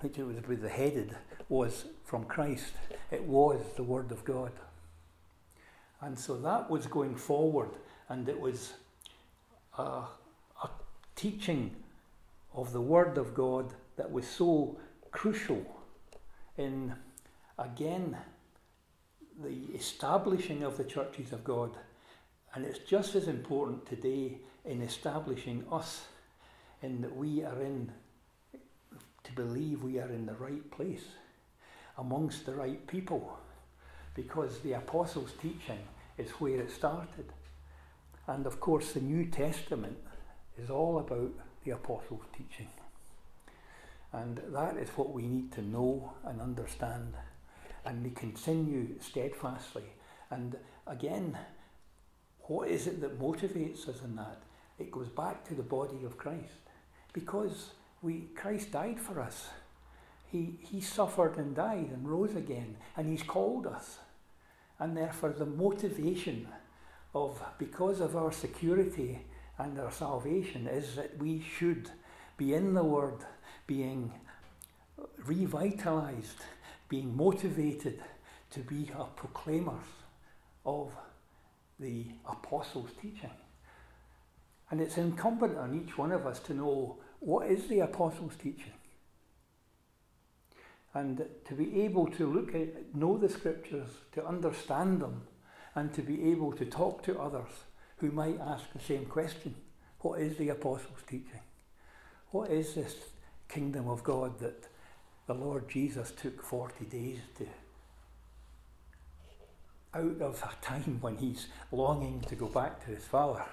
which 0.00 0.18
it 0.18 0.24
was 0.24 0.36
with 0.46 0.62
the 0.62 0.68
headed, 0.68 1.16
was 1.48 1.86
from 2.04 2.24
Christ. 2.24 2.72
It 3.10 3.24
was 3.24 3.60
the 3.76 3.82
Word 3.82 4.12
of 4.12 4.24
God. 4.24 4.52
And 6.00 6.18
so 6.18 6.36
that 6.38 6.70
was 6.70 6.86
going 6.86 7.14
forward, 7.14 7.70
and 8.08 8.28
it 8.28 8.38
was 8.38 8.74
a, 9.78 9.82
a 10.62 10.70
teaching 11.14 11.74
of 12.54 12.72
the 12.72 12.80
Word 12.80 13.18
of 13.18 13.34
God 13.34 13.74
that 13.96 14.10
was 14.10 14.26
so 14.26 14.78
crucial 15.10 15.64
in, 16.56 16.94
again, 17.58 18.16
the 19.42 19.74
establishing 19.74 20.62
of 20.62 20.76
the 20.76 20.84
churches 20.84 21.32
of 21.32 21.44
God. 21.44 21.76
And 22.54 22.64
it's 22.64 22.78
just 22.78 23.14
as 23.14 23.28
important 23.28 23.86
today 23.86 24.38
in 24.64 24.80
establishing 24.82 25.64
us 25.70 26.06
in 26.82 27.00
that 27.02 27.14
we 27.14 27.42
are 27.44 27.60
in, 27.60 27.92
to 29.26 29.32
believe 29.32 29.82
we 29.82 29.98
are 29.98 30.08
in 30.08 30.26
the 30.26 30.34
right 30.34 30.70
place 30.70 31.04
amongst 31.98 32.46
the 32.46 32.54
right 32.54 32.86
people 32.86 33.38
because 34.14 34.60
the 34.60 34.72
apostles' 34.72 35.32
teaching 35.40 35.80
is 36.16 36.30
where 36.32 36.60
it 36.60 36.70
started. 36.70 37.32
And 38.26 38.46
of 38.46 38.60
course, 38.60 38.92
the 38.92 39.00
New 39.00 39.26
Testament 39.26 39.98
is 40.58 40.70
all 40.70 40.98
about 40.98 41.32
the 41.64 41.72
apostles' 41.72 42.24
teaching. 42.32 42.68
And 44.12 44.40
that 44.48 44.76
is 44.76 44.88
what 44.90 45.12
we 45.12 45.22
need 45.22 45.52
to 45.52 45.62
know 45.62 46.12
and 46.24 46.40
understand. 46.40 47.14
And 47.84 48.02
we 48.02 48.10
continue 48.10 48.98
steadfastly. 49.00 49.84
And 50.30 50.56
again, 50.86 51.36
what 52.42 52.68
is 52.68 52.86
it 52.86 53.00
that 53.00 53.20
motivates 53.20 53.88
us 53.88 54.02
in 54.02 54.16
that? 54.16 54.38
It 54.78 54.90
goes 54.90 55.08
back 55.08 55.44
to 55.48 55.54
the 55.54 55.62
body 55.62 56.04
of 56.04 56.16
Christ. 56.16 56.70
Because 57.12 57.72
we 58.02 58.28
Christ 58.34 58.72
died 58.72 59.00
for 59.00 59.20
us. 59.20 59.48
He, 60.30 60.58
he 60.60 60.80
suffered 60.80 61.36
and 61.38 61.54
died 61.54 61.90
and 61.92 62.08
rose 62.08 62.34
again, 62.34 62.76
and 62.96 63.08
He's 63.08 63.22
called 63.22 63.66
us. 63.66 63.98
And 64.78 64.96
therefore, 64.96 65.30
the 65.30 65.46
motivation 65.46 66.48
of, 67.14 67.42
because 67.58 68.00
of 68.00 68.16
our 68.16 68.32
security 68.32 69.20
and 69.58 69.78
our 69.78 69.90
salvation, 69.90 70.66
is 70.66 70.96
that 70.96 71.16
we 71.18 71.42
should 71.58 71.90
be 72.36 72.54
in 72.54 72.74
the 72.74 72.84
Word, 72.84 73.24
being 73.66 74.12
revitalized, 75.24 76.42
being 76.88 77.16
motivated 77.16 78.02
to 78.50 78.60
be 78.60 78.90
a 78.98 79.04
proclaimers 79.04 79.86
of 80.64 80.92
the 81.78 82.06
apostles' 82.28 82.90
teaching. 83.00 83.30
And 84.70 84.80
it's 84.80 84.98
incumbent 84.98 85.56
on 85.56 85.80
each 85.80 85.96
one 85.96 86.12
of 86.12 86.26
us 86.26 86.40
to 86.40 86.54
know 86.54 86.98
what 87.20 87.48
is 87.48 87.66
the 87.68 87.80
apostles' 87.80 88.36
teaching 88.36 88.72
and 90.96 91.26
to 91.44 91.54
be 91.54 91.82
able 91.82 92.06
to 92.06 92.26
look 92.26 92.54
at, 92.54 92.94
know 92.94 93.18
the 93.18 93.28
scriptures, 93.28 93.88
to 94.12 94.26
understand 94.26 95.00
them, 95.00 95.22
and 95.74 95.92
to 95.92 96.00
be 96.00 96.30
able 96.30 96.52
to 96.52 96.64
talk 96.64 97.02
to 97.02 97.20
others 97.20 97.50
who 97.98 98.10
might 98.10 98.40
ask 98.40 98.64
the 98.72 98.80
same 98.80 99.04
question 99.04 99.54
What 100.00 100.20
is 100.20 100.38
the 100.38 100.48
Apostles' 100.48 101.02
teaching? 101.06 101.42
What 102.30 102.50
is 102.50 102.74
this 102.74 102.94
kingdom 103.46 103.88
of 103.88 104.02
God 104.04 104.38
that 104.38 104.68
the 105.26 105.34
Lord 105.34 105.68
Jesus 105.68 106.12
took 106.12 106.42
40 106.42 106.86
days 106.86 107.18
to? 107.36 107.46
Out 109.92 110.22
of 110.22 110.42
a 110.42 110.64
time 110.64 110.96
when 111.02 111.18
he's 111.18 111.48
longing 111.72 112.22
to 112.22 112.34
go 112.34 112.46
back 112.46 112.82
to 112.86 112.92
his 112.92 113.04
Father, 113.04 113.44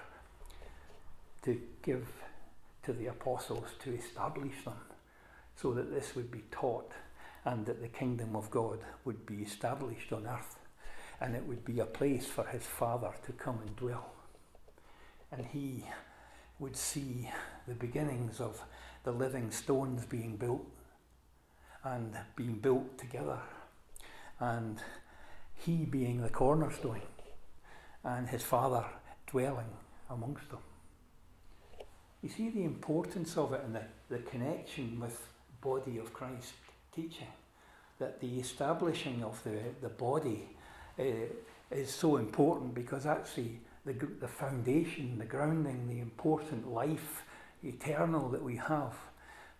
to 1.42 1.62
give 1.82 2.08
to 2.84 2.94
the 2.94 3.08
apostles 3.08 3.70
to 3.84 3.94
establish 3.94 4.64
them 4.64 4.80
so 5.56 5.74
that 5.74 5.92
this 5.94 6.16
would 6.16 6.32
be 6.32 6.44
taught 6.52 6.92
and 7.46 7.66
that 7.66 7.82
the 7.82 7.88
kingdom 7.88 8.36
of 8.36 8.50
God 8.50 8.80
would 9.06 9.26
be 9.26 9.38
established 9.38 10.12
on 10.14 10.28
earth 10.28 10.58
and 11.20 11.36
it 11.36 11.48
would 11.48 11.64
be 11.64 11.80
a 11.80 11.86
place 11.86 12.26
for 12.26 12.46
his 12.48 12.64
Father 12.64 13.12
to 13.26 13.32
come 13.32 13.60
and 13.66 13.76
dwell. 13.76 14.12
And 15.32 15.46
he 15.46 15.86
would 16.60 16.76
see 16.76 17.30
the 17.68 17.76
beginnings 17.76 18.40
of 18.40 18.62
the 19.04 19.12
living 19.12 19.52
stones 19.52 20.06
being 20.06 20.36
built 20.36 20.68
and 21.84 22.16
being 22.36 22.56
built 22.56 22.98
together, 22.98 23.40
and 24.40 24.80
he 25.54 25.86
being 25.86 26.22
the 26.22 26.30
cornerstone, 26.30 27.02
and 28.04 28.30
his 28.30 28.44
Father 28.44 28.86
dwelling 29.28 29.78
amongst 30.10 30.50
them. 30.50 30.60
You 32.24 32.30
see 32.30 32.50
the 32.50 32.64
importance 32.64 33.38
of 33.38 33.52
it 33.52 33.62
and 33.66 33.76
the, 33.76 33.84
the 34.10 34.20
connection 34.20 34.98
with 35.00 35.28
body 35.62 35.98
of 35.98 36.14
Christ 36.14 36.54
teaching 36.96 37.28
that 38.00 38.22
the 38.22 38.40
establishing 38.40 39.24
of 39.24 39.44
the, 39.44 39.60
the 39.82 39.90
body 39.90 40.50
uh, 40.98 41.04
is 41.70 41.94
so 41.94 42.18
important 42.18 42.74
because 42.74 43.04
that's 43.04 43.34
the, 43.34 43.50
the, 43.86 43.94
the 44.22 44.28
foundation, 44.28 45.18
the 45.20 45.26
grounding, 45.26 45.90
the 45.90 46.00
important 46.00 46.72
life, 46.72 47.24
eternal 47.62 48.30
that 48.30 48.42
we 48.42 48.56
have. 48.56 48.94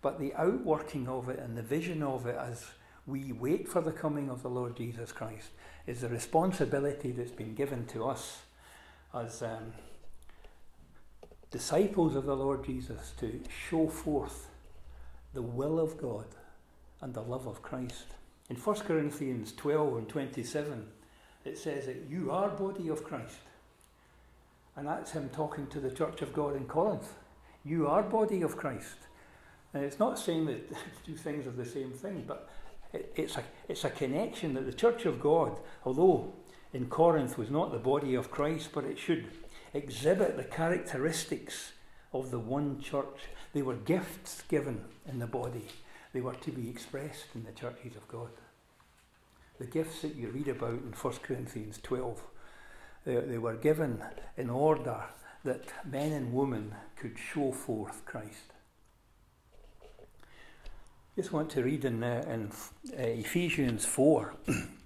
But 0.00 0.18
the 0.18 0.34
outworking 0.34 1.06
of 1.06 1.28
it 1.28 1.38
and 1.38 1.56
the 1.56 1.62
vision 1.62 2.02
of 2.02 2.26
it 2.26 2.36
as 2.36 2.64
we 3.06 3.32
wait 3.32 3.68
for 3.68 3.82
the 3.82 3.92
coming 3.92 4.30
of 4.30 4.42
the 4.42 4.50
Lord 4.50 4.76
Jesus 4.76 5.12
Christ 5.12 5.48
is 5.86 6.00
the 6.00 6.08
responsibility 6.08 7.10
that's 7.12 7.30
been 7.30 7.54
given 7.54 7.84
to 7.86 8.06
us 8.06 8.38
as 9.14 9.42
um, 9.42 9.72
disciples 11.54 12.16
of 12.16 12.24
the 12.26 12.34
Lord 12.34 12.64
Jesus 12.64 13.12
to 13.20 13.40
show 13.70 13.86
forth 13.86 14.48
the 15.34 15.40
will 15.40 15.78
of 15.78 15.96
God 15.96 16.26
and 17.00 17.14
the 17.14 17.22
love 17.22 17.46
of 17.46 17.62
Christ. 17.62 18.06
In 18.50 18.56
1 18.56 18.76
Corinthians 18.80 19.52
12 19.52 19.98
and 19.98 20.08
27, 20.08 20.84
it 21.44 21.56
says 21.56 21.86
that 21.86 22.06
you 22.10 22.32
are 22.32 22.48
body 22.48 22.88
of 22.88 23.04
Christ. 23.04 23.38
And 24.74 24.88
that's 24.88 25.12
him 25.12 25.30
talking 25.32 25.68
to 25.68 25.78
the 25.78 25.92
church 25.92 26.22
of 26.22 26.32
God 26.32 26.56
in 26.56 26.64
Corinth. 26.64 27.12
You 27.64 27.86
are 27.86 28.02
body 28.02 28.42
of 28.42 28.56
Christ. 28.56 28.96
And 29.74 29.84
it's 29.84 30.00
not 30.00 30.18
saying 30.18 30.46
that 30.46 30.76
two 31.06 31.14
things 31.14 31.46
are 31.46 31.52
the 31.52 31.64
same 31.64 31.92
thing, 31.92 32.24
but 32.26 32.50
it, 32.92 33.12
it's, 33.14 33.36
a, 33.36 33.44
it's 33.68 33.84
a 33.84 33.90
connection 33.90 34.54
that 34.54 34.66
the 34.66 34.72
church 34.72 35.06
of 35.06 35.20
God, 35.20 35.56
although 35.84 36.32
in 36.72 36.86
Corinth 36.86 37.38
was 37.38 37.48
not 37.48 37.70
the 37.70 37.78
body 37.78 38.16
of 38.16 38.32
Christ, 38.32 38.70
but 38.74 38.82
it 38.82 38.98
should 38.98 39.28
exhibit 39.74 40.36
the 40.36 40.44
characteristics 40.44 41.72
of 42.12 42.30
the 42.30 42.38
one 42.38 42.80
church. 42.80 43.28
They 43.52 43.62
were 43.62 43.74
gifts 43.74 44.42
given 44.48 44.84
in 45.06 45.18
the 45.18 45.26
body 45.26 45.66
they 46.14 46.20
were 46.20 46.34
to 46.34 46.50
be 46.52 46.70
expressed 46.70 47.26
in 47.34 47.44
the 47.44 47.52
churches 47.52 47.96
of 47.96 48.08
God. 48.08 48.30
The 49.58 49.66
gifts 49.66 50.02
that 50.02 50.14
you 50.14 50.28
read 50.28 50.48
about 50.48 50.70
in 50.70 50.92
1 50.92 51.14
Corinthians 51.22 51.80
12, 51.82 52.22
they, 53.04 53.16
they 53.16 53.38
were 53.38 53.56
given 53.56 54.02
in 54.36 54.48
order 54.48 55.02
that 55.42 55.64
men 55.84 56.12
and 56.12 56.32
women 56.32 56.74
could 56.96 57.18
show 57.18 57.52
forth 57.52 58.04
Christ. 58.06 58.52
Just 61.16 61.32
want 61.32 61.50
to 61.50 61.62
read 61.62 61.84
in, 61.84 62.02
uh, 62.02 62.24
in 62.28 62.50
uh, 62.96 63.02
Ephesians 63.02 63.84
4, 63.84 64.34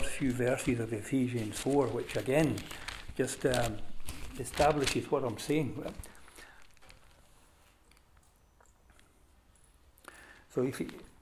first 0.00 0.06
few 0.06 0.32
verses 0.32 0.80
of 0.80 0.92
Ephesians 0.92 1.56
4, 1.60 1.86
which 1.86 2.16
again 2.16 2.56
just 3.16 3.46
um, 3.46 3.76
establishes 4.40 5.08
what 5.08 5.22
I'm 5.22 5.38
saying. 5.38 5.80
So, 10.52 10.68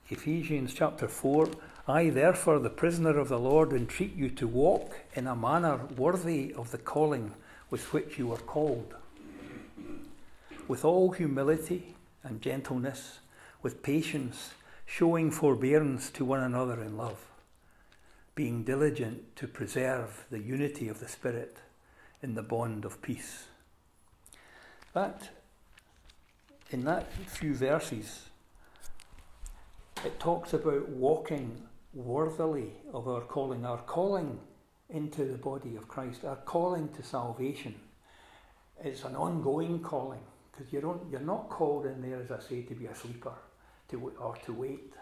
Ephesians 0.08 0.72
chapter 0.72 1.06
4 1.06 1.50
I, 1.86 2.08
therefore, 2.08 2.60
the 2.60 2.70
prisoner 2.70 3.18
of 3.18 3.28
the 3.28 3.38
Lord, 3.38 3.74
entreat 3.74 4.16
you 4.16 4.30
to 4.30 4.48
walk 4.48 5.00
in 5.12 5.26
a 5.26 5.36
manner 5.36 5.80
worthy 5.98 6.54
of 6.54 6.70
the 6.70 6.78
calling 6.78 7.34
with 7.68 7.92
which 7.92 8.18
you 8.18 8.32
are 8.32 8.38
called, 8.38 8.94
with 10.66 10.82
all 10.82 11.10
humility 11.10 11.94
and 12.24 12.40
gentleness, 12.40 13.18
with 13.60 13.82
patience, 13.82 14.52
showing 14.86 15.30
forbearance 15.30 16.10
to 16.12 16.24
one 16.24 16.40
another 16.40 16.80
in 16.80 16.96
love, 16.96 17.26
being 18.34 18.64
diligent 18.64 19.36
to 19.36 19.46
preserve 19.46 20.24
the 20.30 20.38
unity 20.38 20.88
of 20.88 21.00
the 21.00 21.08
Spirit 21.08 21.58
in 22.22 22.34
the 22.34 22.42
bond 22.42 22.84
of 22.84 23.02
peace. 23.02 23.44
That, 24.94 25.28
in 26.70 26.84
that 26.84 27.12
few 27.12 27.54
verses, 27.54 28.22
it 30.04 30.18
talks 30.18 30.54
about 30.54 30.88
walking 30.88 31.62
worthily 31.94 32.72
of 32.92 33.06
our 33.06 33.20
calling, 33.20 33.66
our 33.66 33.78
calling 33.78 34.38
into 34.88 35.24
the 35.24 35.38
body 35.38 35.76
of 35.76 35.88
Christ, 35.88 36.24
our 36.24 36.36
calling 36.36 36.88
to 36.94 37.02
salvation. 37.02 37.74
It's 38.82 39.04
an 39.04 39.14
ongoing 39.14 39.80
calling 39.80 40.22
because 40.50 40.72
you 40.72 40.80
don't, 40.80 41.02
you're 41.10 41.20
not 41.20 41.48
called 41.48 41.86
in 41.86 42.02
there, 42.02 42.20
as 42.20 42.30
I 42.30 42.40
say, 42.40 42.62
to 42.62 42.74
be 42.74 42.86
a 42.86 42.94
sleeper 42.94 43.32
to, 43.88 44.12
or 44.18 44.36
to 44.44 44.52
wait. 44.52 44.94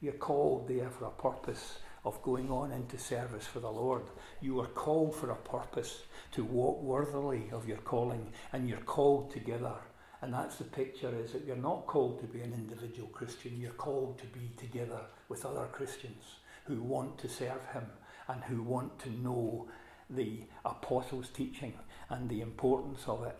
You're 0.00 0.14
called 0.14 0.68
there 0.68 0.90
for 0.90 1.06
a 1.06 1.10
purpose 1.10 1.78
of 2.04 2.22
going 2.22 2.50
on 2.50 2.72
into 2.72 2.98
service 2.98 3.46
for 3.46 3.60
the 3.60 3.70
Lord. 3.70 4.02
You 4.40 4.60
are 4.60 4.66
called 4.66 5.14
for 5.14 5.30
a 5.30 5.36
purpose 5.36 6.02
to 6.32 6.44
walk 6.44 6.82
worthily 6.82 7.48
of 7.52 7.68
your 7.68 7.78
calling, 7.78 8.32
and 8.52 8.68
you're 8.68 8.78
called 8.78 9.30
together 9.30 9.74
and 10.22 10.34
that's 10.34 10.56
the 10.56 10.64
picture 10.64 11.12
is 11.18 11.32
that 11.32 11.46
you're 11.46 11.56
not 11.56 11.86
called 11.86 12.20
to 12.20 12.26
be 12.26 12.40
an 12.40 12.52
individual 12.52 13.08
Christian, 13.08 13.58
you're 13.58 13.72
called 13.72 14.18
to 14.18 14.26
be 14.26 14.50
together 14.56 15.00
with 15.28 15.46
other 15.46 15.66
Christians 15.72 16.22
who 16.64 16.82
want 16.82 17.18
to 17.18 17.28
serve 17.28 17.64
Him 17.72 17.86
and 18.28 18.42
who 18.44 18.62
want 18.62 18.98
to 19.00 19.10
know 19.10 19.68
the 20.10 20.42
apostles' 20.64 21.30
teaching 21.30 21.72
and 22.10 22.28
the 22.28 22.42
importance 22.42 23.04
of 23.06 23.24
it 23.24 23.36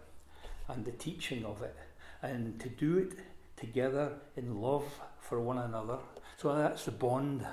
and 0.68 0.84
the 0.84 0.92
teaching 0.92 1.44
of 1.44 1.62
it 1.62 1.76
and 2.22 2.58
to 2.60 2.68
do 2.68 2.98
it 2.98 3.18
together 3.56 4.12
in 4.36 4.60
love 4.60 4.84
for 5.18 5.38
one 5.40 5.58
another. 5.58 5.98
So 6.38 6.54
that's 6.54 6.86
the 6.86 6.92
bond 6.92 7.46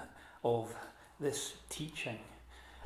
of 0.44 0.74
this 1.20 1.54
teaching. 1.70 2.20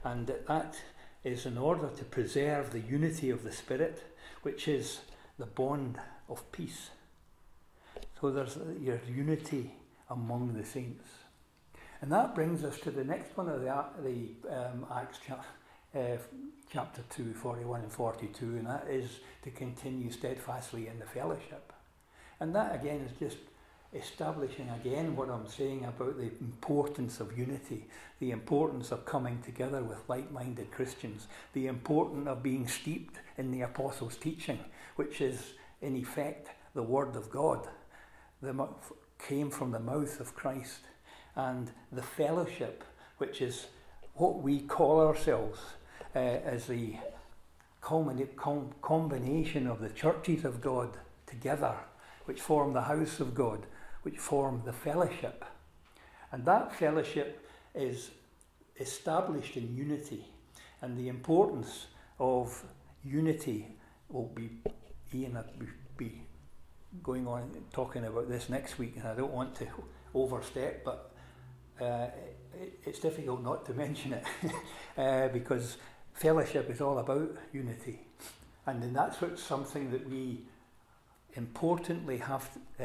And 0.03 0.27
that 0.47 0.75
is 1.23 1.45
in 1.45 1.57
order 1.57 1.89
to 1.89 2.03
preserve 2.05 2.71
the 2.71 2.79
unity 2.79 3.29
of 3.29 3.43
the 3.43 3.51
Spirit, 3.51 4.03
which 4.41 4.67
is 4.67 5.01
the 5.37 5.45
bond 5.45 5.99
of 6.29 6.51
peace. 6.51 6.89
So 8.19 8.31
there's 8.31 8.57
your 8.79 8.99
unity 9.07 9.71
among 10.09 10.53
the 10.53 10.65
saints. 10.65 11.05
And 12.01 12.11
that 12.11 12.33
brings 12.33 12.63
us 12.63 12.79
to 12.79 12.91
the 12.91 13.03
next 13.03 13.37
one 13.37 13.47
of 13.47 13.61
the, 13.61 13.85
the 14.03 14.55
um, 14.55 14.85
Acts 14.95 15.19
uh, 15.93 16.17
chapter 16.71 17.01
2, 17.15 17.33
41 17.33 17.81
and 17.81 17.91
42, 17.91 18.45
and 18.45 18.65
that 18.65 18.87
is 18.89 19.19
to 19.43 19.51
continue 19.51 20.09
steadfastly 20.11 20.87
in 20.87 20.97
the 20.99 21.05
fellowship. 21.05 21.73
And 22.39 22.55
that 22.55 22.73
again 22.73 23.01
is 23.01 23.11
just 23.19 23.37
establishing 23.93 24.69
again 24.69 25.15
what 25.15 25.29
I'm 25.29 25.47
saying 25.47 25.85
about 25.85 26.17
the 26.17 26.31
importance 26.39 27.19
of 27.19 27.37
unity, 27.37 27.87
the 28.19 28.31
importance 28.31 28.91
of 28.91 29.05
coming 29.05 29.41
together 29.41 29.83
with 29.83 30.07
like 30.07 30.31
minded 30.31 30.71
Christians, 30.71 31.27
the 31.53 31.67
importance 31.67 32.27
of 32.27 32.41
being 32.41 32.67
steeped 32.67 33.19
in 33.37 33.51
the 33.51 33.61
apostles' 33.61 34.15
teaching, 34.15 34.59
which 34.95 35.19
is 35.19 35.53
in 35.81 35.95
effect, 35.95 36.49
the 36.73 36.83
Word 36.83 37.15
of 37.15 37.29
God 37.29 37.67
the, 38.41 38.67
came 39.19 39.49
from 39.49 39.71
the 39.71 39.79
mouth 39.79 40.19
of 40.19 40.35
Christ. 40.35 40.79
And 41.35 41.71
the 41.91 42.01
fellowship, 42.01 42.83
which 43.17 43.41
is 43.41 43.67
what 44.15 44.41
we 44.41 44.59
call 44.59 44.99
ourselves 44.99 45.59
uh, 46.15 46.19
as 46.19 46.67
the 46.67 46.95
combination 47.81 49.67
of 49.67 49.79
the 49.79 49.89
churches 49.89 50.45
of 50.45 50.61
God 50.61 50.97
together, 51.25 51.75
which 52.25 52.41
form 52.41 52.73
the 52.73 52.81
house 52.81 53.19
of 53.19 53.33
God, 53.33 53.65
which 54.03 54.17
form 54.17 54.61
the 54.65 54.73
fellowship. 54.73 55.45
And 56.31 56.45
that 56.45 56.73
fellowship 56.73 57.45
is 57.75 58.11
established 58.79 59.57
in 59.57 59.75
unity. 59.75 60.25
And 60.81 60.97
the 60.97 61.09
importance 61.09 61.87
of 62.19 62.63
unity 63.03 63.67
will 64.09 64.31
be 64.33 64.49
Ian 65.13 65.33
will 65.33 65.67
be 65.97 66.21
going 67.03 67.27
on 67.27 67.51
talking 67.71 68.05
about 68.05 68.29
this 68.29 68.49
next 68.49 68.77
week, 68.77 68.95
and 68.97 69.07
I 69.07 69.15
don't 69.15 69.31
want 69.31 69.55
to 69.55 69.67
overstep, 70.13 70.83
but 70.83 71.11
uh, 71.81 72.07
it, 72.59 72.79
it's 72.85 72.99
difficult 72.99 73.43
not 73.43 73.65
to 73.65 73.73
mention 73.85 74.13
it 74.13 74.25
uh, 74.97 75.27
because 75.29 75.77
fellowship 76.13 76.69
is 76.69 76.81
all 76.81 76.99
about 76.99 77.35
unity, 77.51 77.99
and 78.65 78.81
then 78.81 78.93
that's 78.93 79.21
what 79.21 79.37
something 79.39 79.91
that 79.91 80.09
we 80.09 80.43
importantly 81.35 82.17
have 82.17 82.57
uh, 82.79 82.83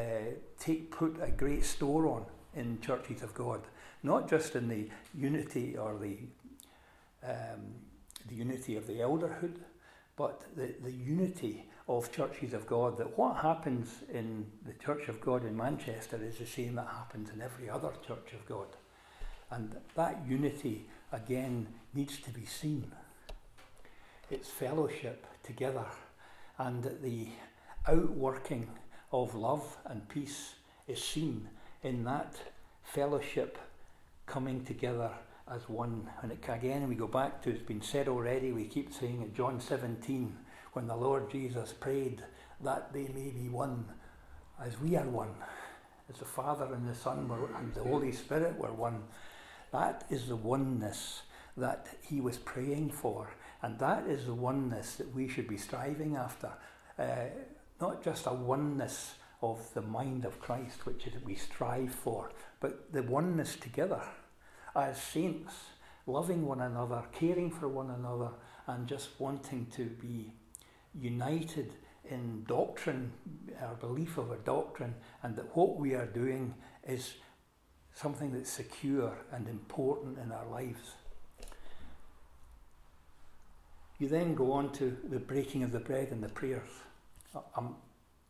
take 0.59 0.91
put 0.91 1.17
a 1.21 1.31
great 1.31 1.65
store 1.65 2.07
on 2.07 2.25
in 2.55 2.79
churches 2.81 3.21
of 3.21 3.33
God, 3.33 3.61
not 4.03 4.29
just 4.29 4.55
in 4.55 4.67
the 4.67 4.89
unity 5.13 5.77
or 5.77 5.97
the 5.97 6.17
um, 7.23 7.75
the 8.27 8.35
unity 8.35 8.75
of 8.75 8.87
the 8.87 8.95
elderhood, 8.95 9.55
but 10.15 10.43
the, 10.55 10.73
the 10.83 10.91
unity 10.91 11.65
of 11.87 12.11
churches 12.11 12.53
of 12.53 12.67
God 12.67 12.97
that 12.97 13.17
what 13.17 13.37
happens 13.37 14.03
in 14.13 14.45
the 14.65 14.73
Church 14.73 15.07
of 15.07 15.21
God 15.21 15.45
in 15.45 15.55
Manchester 15.55 16.19
is 16.21 16.37
the 16.37 16.45
same 16.45 16.75
that 16.75 16.87
happens 16.87 17.29
in 17.29 17.41
every 17.41 17.69
other 17.69 17.91
Church 18.05 18.33
of 18.33 18.45
God. 18.45 18.67
And 19.49 19.77
that 19.95 20.21
unity, 20.27 20.85
again, 21.13 21.67
needs 21.93 22.19
to 22.19 22.29
be 22.31 22.45
seen. 22.45 22.91
It's 24.29 24.49
fellowship 24.49 25.25
together 25.43 25.85
and 26.57 26.83
the 26.83 27.27
outworking 27.87 28.67
of 29.11 29.35
love 29.35 29.77
and 29.85 30.07
peace 30.09 30.55
is 30.87 31.01
seen 31.03 31.47
in 31.83 32.03
that 32.03 32.35
fellowship 32.83 33.57
coming 34.25 34.63
together 34.65 35.11
as 35.49 35.67
one. 35.69 36.09
And 36.21 36.31
it, 36.31 36.43
again, 36.47 36.87
we 36.87 36.95
go 36.95 37.07
back 37.07 37.41
to, 37.43 37.49
it's 37.49 37.61
been 37.61 37.81
said 37.81 38.07
already, 38.07 38.51
we 38.51 38.65
keep 38.65 38.93
saying 38.93 39.21
in 39.21 39.33
John 39.33 39.61
17, 39.61 40.35
when 40.73 40.87
the 40.87 40.95
Lord 40.95 41.31
Jesus 41.31 41.73
prayed 41.73 42.23
that 42.63 42.91
they 42.91 43.07
may 43.13 43.29
be 43.29 43.49
one 43.49 43.85
as 44.63 44.79
we 44.79 44.95
are 44.95 45.07
one, 45.07 45.33
as 46.11 46.19
the 46.19 46.25
Father 46.25 46.73
and 46.73 46.87
the 46.87 46.95
Son 46.95 47.27
were, 47.27 47.49
and 47.57 47.73
the 47.73 47.83
Holy 47.83 48.11
Spirit 48.11 48.57
were 48.57 48.73
one. 48.73 49.03
That 49.71 50.05
is 50.09 50.27
the 50.27 50.35
oneness 50.35 51.21
that 51.55 51.87
he 52.01 52.21
was 52.21 52.37
praying 52.37 52.91
for, 52.91 53.29
and 53.61 53.77
that 53.79 54.07
is 54.07 54.25
the 54.25 54.33
oneness 54.33 54.95
that 54.95 55.13
we 55.13 55.27
should 55.27 55.47
be 55.47 55.57
striving 55.57 56.15
after. 56.15 56.49
Uh, 56.97 57.25
not 57.79 58.03
just 58.03 58.25
a 58.25 58.33
oneness 58.33 59.15
of 59.41 59.73
the 59.73 59.81
mind 59.81 60.25
of 60.25 60.39
Christ, 60.39 60.85
which 60.85 61.05
is 61.07 61.13
we 61.23 61.35
strive 61.35 61.93
for, 61.93 62.31
but 62.59 62.91
the 62.91 63.03
oneness 63.03 63.55
together 63.55 64.01
as 64.75 65.01
saints, 65.01 65.53
loving 66.05 66.45
one 66.45 66.61
another, 66.61 67.03
caring 67.11 67.51
for 67.51 67.67
one 67.67 67.91
another, 67.91 68.29
and 68.67 68.87
just 68.87 69.09
wanting 69.19 69.67
to 69.75 69.85
be 69.85 70.31
united 70.93 71.73
in 72.09 72.43
doctrine, 72.47 73.11
our 73.61 73.75
belief 73.75 74.17
of 74.17 74.31
a 74.31 74.37
doctrine, 74.37 74.95
and 75.23 75.35
that 75.35 75.55
what 75.55 75.77
we 75.77 75.93
are 75.93 76.05
doing 76.05 76.53
is 76.87 77.15
something 77.93 78.31
that's 78.31 78.51
secure 78.51 79.17
and 79.31 79.47
important 79.47 80.17
in 80.19 80.31
our 80.31 80.47
lives. 80.47 80.91
You 83.99 84.07
then 84.07 84.35
go 84.35 84.51
on 84.51 84.71
to 84.73 84.95
the 85.09 85.19
breaking 85.19 85.63
of 85.63 85.71
the 85.71 85.79
bread 85.79 86.09
and 86.11 86.23
the 86.23 86.29
prayers. 86.29 86.69
I'm 87.55 87.75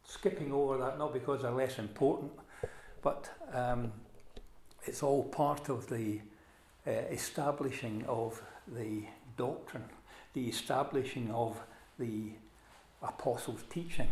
skipping 0.06 0.52
over 0.52 0.78
that 0.78 0.98
not 0.98 1.14
because 1.14 1.42
they're 1.42 1.52
less 1.52 1.80
important, 1.80 2.32
but 3.02 3.30
um, 3.54 3.92
it's 4.86 5.04
all 5.04 5.24
part 5.24 5.70
of 5.70 5.88
the 5.90 6.22
uh, 6.86 6.92
establishing 6.92 8.06
of 8.08 8.42
the 8.68 9.04
doctrine, 9.38 9.90
the 10.34 10.48
establishing 10.48 11.32
of 11.32 11.58
the 12.00 12.32
apostles' 13.02 13.64
teaching, 13.70 14.12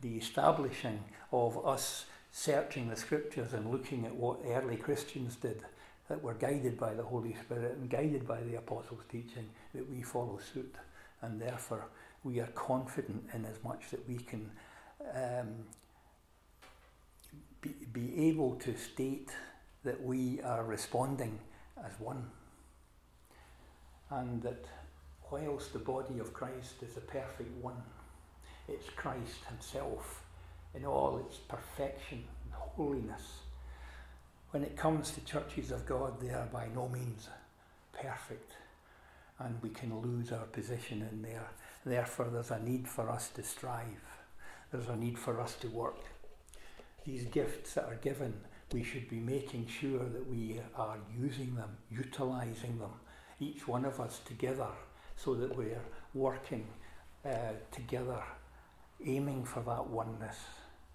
the 0.00 0.16
establishing 0.16 1.04
of 1.32 1.64
us 1.66 2.06
searching 2.32 2.88
the 2.88 2.96
scriptures 2.96 3.52
and 3.52 3.70
looking 3.70 4.04
at 4.04 4.14
what 4.14 4.38
early 4.46 4.76
Christians 4.76 5.36
did 5.36 5.62
that 6.08 6.22
were 6.22 6.34
guided 6.34 6.78
by 6.78 6.94
the 6.94 7.02
Holy 7.02 7.34
Spirit 7.34 7.76
and 7.76 7.90
guided 7.90 8.26
by 8.26 8.40
the 8.42 8.56
apostles' 8.56 9.04
teaching, 9.10 9.48
that 9.74 9.88
we 9.90 10.02
follow 10.02 10.38
suit. 10.52 10.74
and 11.22 11.40
therefore 11.40 11.84
we 12.24 12.40
are 12.40 12.48
confident 12.48 13.24
in 13.34 13.44
as 13.44 13.62
much 13.62 13.90
that 13.90 14.06
we 14.08 14.16
can 14.16 14.50
um, 15.14 15.48
be, 17.60 17.70
be 17.92 18.28
able 18.28 18.56
to 18.56 18.76
state 18.76 19.30
that 19.84 20.02
we 20.02 20.40
are 20.42 20.64
responding 20.64 21.38
as 21.84 21.92
one. 21.98 22.24
And 24.10 24.42
that 24.42 24.64
whilst 25.30 25.72
the 25.72 25.78
body 25.78 26.18
of 26.18 26.32
Christ 26.32 26.82
is 26.82 26.96
a 26.96 27.00
perfect 27.00 27.54
one, 27.62 27.82
it's 28.68 28.88
Christ 28.90 29.44
Himself 29.48 30.22
in 30.74 30.84
all 30.84 31.18
its 31.18 31.36
perfection 31.36 32.24
and 32.44 32.52
holiness. 32.52 33.40
When 34.50 34.62
it 34.62 34.76
comes 34.76 35.10
to 35.12 35.20
churches 35.24 35.70
of 35.70 35.86
God, 35.86 36.20
they 36.20 36.30
are 36.30 36.48
by 36.52 36.68
no 36.74 36.88
means 36.88 37.28
perfect, 37.92 38.52
and 39.38 39.60
we 39.62 39.70
can 39.70 40.00
lose 40.00 40.32
our 40.32 40.46
position 40.46 41.06
in 41.10 41.22
there. 41.22 41.48
Therefore, 41.84 42.28
there's 42.32 42.50
a 42.50 42.58
need 42.58 42.88
for 42.88 43.10
us 43.10 43.28
to 43.30 43.42
strive, 43.42 44.04
there's 44.72 44.88
a 44.88 44.96
need 44.96 45.18
for 45.18 45.40
us 45.40 45.54
to 45.56 45.68
work. 45.68 46.04
These 47.04 47.24
gifts 47.24 47.74
that 47.74 47.84
are 47.84 47.96
given, 47.96 48.34
we 48.72 48.82
should 48.82 49.08
be 49.08 49.20
making 49.20 49.66
sure 49.66 50.04
that 50.04 50.28
we 50.28 50.60
are 50.76 50.98
using 51.18 51.54
them, 51.54 51.70
utilizing 51.90 52.78
them, 52.78 52.92
each 53.40 53.66
one 53.66 53.84
of 53.84 54.00
us 54.00 54.20
together, 54.26 54.68
so 55.16 55.34
that 55.34 55.56
we're 55.56 55.80
working 56.12 56.66
uh, 57.24 57.52
together, 57.70 58.22
aiming 59.04 59.44
for 59.44 59.60
that 59.60 59.86
oneness 59.88 60.36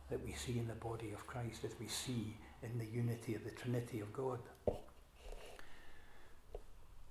that 0.10 0.24
we 0.24 0.34
see 0.34 0.60
in 0.60 0.67
the 0.67 0.76
body 0.76 1.12
of 1.12 1.26
Christ 1.26 1.63
as 1.63 1.72
we 1.80 1.88
see 1.88 2.38
in 2.62 2.78
the 2.78 2.86
unity 2.86 3.36
of 3.36 3.43
the 3.43 3.52
Trinity 3.52 4.00
of 4.00 4.13
God. 4.13 4.39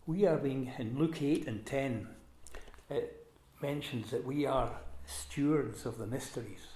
We 0.07 0.27
are 0.27 0.37
being, 0.37 0.73
in 0.79 0.99
Luke 0.99 1.21
8 1.23 1.47
and 1.47 1.65
10, 1.67 2.09
it 2.91 3.22
mentions 3.63 4.11
that 4.11 4.27
we 4.27 4.45
are 4.45 4.71
stewards 5.07 5.87
of 5.87 5.97
the 5.97 6.07
mysteries. 6.07 6.67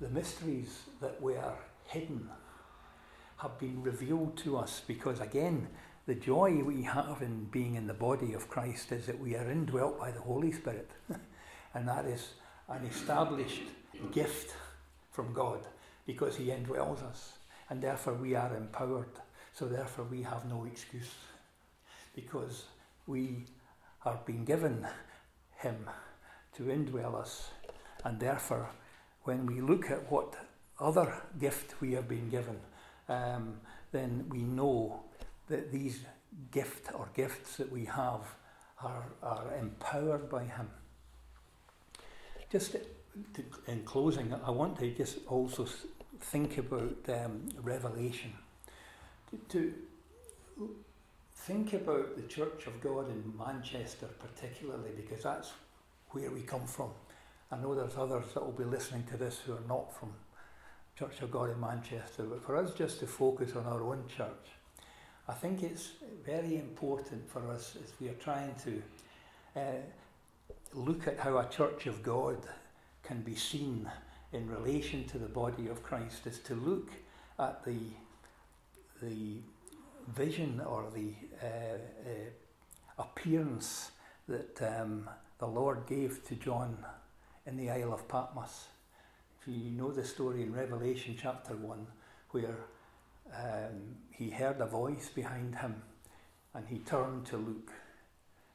The 0.00 0.10
mysteries 0.10 0.82
that 1.00 1.20
were 1.20 1.54
hidden 1.86 2.28
have 3.38 3.58
been 3.58 3.82
revealed 3.82 4.36
to 4.38 4.58
us 4.58 4.82
because, 4.86 5.20
again, 5.20 5.68
the 6.06 6.14
joy 6.14 6.62
we 6.62 6.82
have 6.82 7.22
in 7.22 7.44
being 7.46 7.74
in 7.74 7.86
the 7.86 7.94
body 7.94 8.34
of 8.34 8.48
Christ 8.48 8.92
is 8.92 9.06
that 9.06 9.18
we 9.18 9.34
are 9.34 9.50
indwelt 9.50 9.98
by 9.98 10.10
the 10.10 10.20
Holy 10.20 10.52
Spirit. 10.52 10.90
and 11.74 11.88
that 11.88 12.04
is 12.04 12.34
an 12.68 12.84
established 12.84 13.62
gift 14.12 14.54
from 15.10 15.32
God 15.32 15.60
because 16.06 16.36
He 16.36 16.46
indwells 16.46 17.02
us. 17.02 17.32
And 17.70 17.82
therefore 17.82 18.14
we 18.14 18.34
are 18.34 18.54
empowered. 18.54 19.18
So 19.52 19.66
therefore 19.66 20.04
we 20.04 20.22
have 20.22 20.44
no 20.44 20.66
excuse 20.66 21.14
because 22.14 22.64
we 23.06 23.46
are 24.06 24.20
being 24.24 24.44
given 24.44 24.86
Him 25.58 25.90
to 26.56 26.62
indwell 26.64 27.20
us. 27.20 27.50
And 28.04 28.20
therefore, 28.20 28.70
when 29.24 29.44
we 29.46 29.60
look 29.60 29.90
at 29.90 30.10
what 30.10 30.34
other 30.78 31.12
gift 31.38 31.80
we 31.80 31.92
have 31.92 32.08
been 32.08 32.30
given, 32.30 32.60
um, 33.08 33.60
then 33.90 34.26
we 34.30 34.38
know 34.38 35.02
that 35.48 35.72
these 35.72 36.00
gift 36.50 36.94
or 36.94 37.08
gifts 37.14 37.56
that 37.56 37.70
we 37.70 37.84
have 37.86 38.20
are, 38.82 39.06
are 39.22 39.54
empowered 39.58 40.30
by 40.30 40.44
Him. 40.44 40.70
Just 42.50 42.72
to, 43.34 43.42
in 43.66 43.82
closing, 43.82 44.32
I 44.32 44.50
want 44.50 44.78
to 44.78 44.90
just 44.92 45.18
also 45.26 45.66
think 46.20 46.58
about 46.58 46.96
um, 47.08 47.48
Revelation. 47.60 48.32
To, 49.30 49.38
to, 49.48 49.74
think 51.36 51.74
about 51.74 52.16
the 52.16 52.22
Church 52.22 52.66
of 52.66 52.80
God 52.80 53.08
in 53.10 53.32
Manchester, 53.38 54.08
particularly, 54.18 54.90
because 54.96 55.22
that's 55.22 55.52
where 56.10 56.30
we 56.30 56.40
come 56.40 56.66
from. 56.66 56.90
I 57.52 57.56
know 57.56 57.74
there's 57.74 57.96
others 57.96 58.24
that 58.34 58.44
will 58.44 58.52
be 58.52 58.64
listening 58.64 59.04
to 59.04 59.16
this 59.16 59.38
who 59.38 59.52
are 59.52 59.68
not 59.68 59.96
from 59.96 60.12
Church 60.98 61.20
of 61.20 61.30
God 61.30 61.50
in 61.50 61.60
Manchester, 61.60 62.24
but 62.24 62.42
for 62.42 62.56
us 62.56 62.72
just 62.72 63.00
to 63.00 63.06
focus 63.06 63.54
on 63.54 63.66
our 63.66 63.82
own 63.82 64.04
church, 64.08 64.48
I 65.28 65.34
think 65.34 65.62
it's 65.62 65.90
very 66.24 66.56
important 66.56 67.28
for 67.30 67.48
us 67.50 67.76
as 67.84 67.92
we 68.00 68.08
are 68.08 68.14
trying 68.14 68.54
to 68.64 68.82
uh, 69.60 69.60
look 70.72 71.06
at 71.06 71.18
how 71.18 71.38
a 71.38 71.48
Church 71.48 71.86
of 71.86 72.02
God 72.02 72.38
can 73.02 73.20
be 73.20 73.36
seen 73.36 73.88
in 74.32 74.48
relation 74.48 75.04
to 75.08 75.18
the 75.18 75.28
body 75.28 75.68
of 75.68 75.82
Christ, 75.82 76.26
is 76.26 76.40
to 76.40 76.54
look 76.54 76.90
at 77.38 77.64
the 77.64 77.78
the 79.02 79.40
vision 80.08 80.60
or 80.60 80.90
the 80.94 81.14
uh, 81.42 81.78
uh, 82.08 83.02
appearance 83.02 83.90
that 84.28 84.60
um, 84.62 85.08
the 85.38 85.46
Lord 85.46 85.86
gave 85.86 86.24
to 86.28 86.34
John 86.34 86.84
in 87.46 87.56
the 87.56 87.70
Isle 87.70 87.92
of 87.92 88.08
Patmos. 88.08 88.66
If 89.40 89.48
you 89.48 89.70
know 89.70 89.92
the 89.92 90.04
story 90.04 90.42
in 90.42 90.52
Revelation 90.52 91.16
chapter 91.20 91.54
1, 91.54 91.86
where 92.30 92.56
um, 93.34 93.96
he 94.10 94.30
heard 94.30 94.60
a 94.60 94.66
voice 94.66 95.08
behind 95.08 95.56
him 95.56 95.82
and 96.54 96.66
he 96.68 96.78
turned 96.78 97.26
to 97.26 97.36
look 97.36 97.70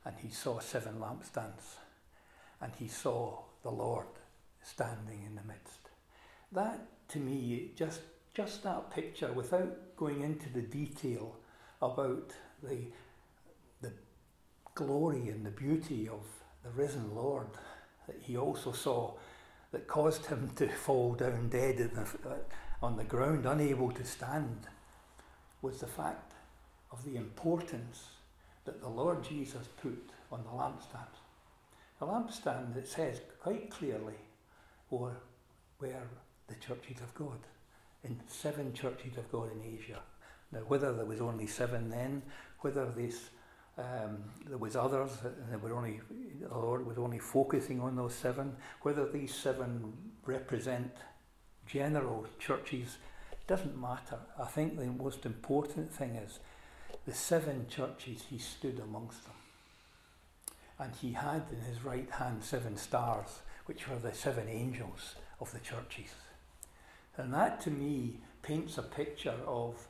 and 0.05 0.15
he 0.17 0.29
saw 0.29 0.59
seven 0.59 0.95
lampstands 0.95 1.75
and 2.59 2.71
he 2.77 2.87
saw 2.87 3.39
the 3.63 3.69
Lord 3.69 4.07
standing 4.61 5.23
in 5.25 5.35
the 5.35 5.43
midst. 5.43 5.89
That 6.51 6.79
to 7.09 7.19
me, 7.19 7.71
just 7.75 8.01
just 8.33 8.63
that 8.63 8.91
picture, 8.91 9.31
without 9.33 9.97
going 9.97 10.21
into 10.21 10.49
the 10.49 10.61
detail 10.61 11.35
about 11.81 12.31
the 12.63 12.85
the 13.81 13.91
glory 14.75 15.29
and 15.29 15.45
the 15.45 15.51
beauty 15.51 16.07
of 16.07 16.25
the 16.63 16.69
risen 16.71 17.15
Lord 17.15 17.47
that 18.07 18.21
he 18.21 18.37
also 18.37 18.71
saw, 18.71 19.13
that 19.71 19.87
caused 19.87 20.25
him 20.25 20.51
to 20.55 20.67
fall 20.85 21.13
down 21.13 21.49
dead 21.49 21.77
the, 21.77 22.01
uh, 22.29 22.35
on 22.81 22.97
the 22.97 23.03
ground, 23.03 23.45
unable 23.45 23.91
to 23.91 24.03
stand, 24.03 24.67
was 25.61 25.79
the 25.79 25.87
fact 25.87 26.33
of 26.91 27.03
the 27.05 27.15
importance 27.15 28.09
that 28.65 28.81
the 28.81 28.89
Lord 28.89 29.23
Jesus 29.23 29.67
put 29.81 30.11
on 30.31 30.43
the 30.43 30.49
lampstand. 30.49 31.07
The 31.99 32.05
lampstand, 32.05 32.75
it 32.75 32.87
says 32.87 33.21
quite 33.41 33.69
clearly, 33.69 34.15
were 34.89 35.15
where 35.77 36.07
the 36.47 36.55
churches 36.55 37.01
of 37.01 37.13
God, 37.15 37.39
in 38.03 38.19
seven 38.27 38.73
churches 38.73 39.17
of 39.17 39.31
God 39.31 39.51
in 39.51 39.77
Asia. 39.77 39.99
Now, 40.51 40.59
whether 40.67 40.93
there 40.93 41.05
was 41.05 41.21
only 41.21 41.47
seven 41.47 41.89
then, 41.89 42.21
whether 42.59 42.85
this, 42.91 43.29
um, 43.77 44.23
there 44.47 44.57
was 44.57 44.75
others, 44.75 45.11
and 45.51 45.61
were 45.61 45.75
only, 45.75 46.01
the 46.41 46.49
Lord 46.49 46.85
was 46.85 46.97
only 46.97 47.19
focusing 47.19 47.79
on 47.79 47.95
those 47.95 48.13
seven, 48.13 48.55
whether 48.81 49.09
these 49.09 49.33
seven 49.33 49.93
represent 50.25 50.91
general 51.65 52.25
churches, 52.37 52.97
doesn't 53.47 53.79
matter. 53.79 54.19
I 54.39 54.45
think 54.45 54.77
the 54.77 54.85
most 54.85 55.25
important 55.25 55.91
thing 55.93 56.15
is 56.15 56.39
the 57.05 57.13
seven 57.13 57.67
churches 57.69 58.23
he 58.29 58.37
stood 58.37 58.79
amongst 58.79 59.23
them. 59.23 59.35
And 60.79 60.93
he 60.95 61.13
had 61.13 61.43
in 61.51 61.61
his 61.61 61.83
right 61.83 62.09
hand 62.09 62.43
seven 62.43 62.75
stars, 62.75 63.41
which 63.65 63.87
were 63.87 63.99
the 63.99 64.13
seven 64.13 64.47
angels 64.49 65.15
of 65.39 65.51
the 65.51 65.59
churches. 65.59 66.11
And 67.17 67.33
that 67.33 67.61
to 67.61 67.69
me 67.69 68.19
paints 68.41 68.77
a 68.77 68.83
picture 68.83 69.35
of 69.45 69.87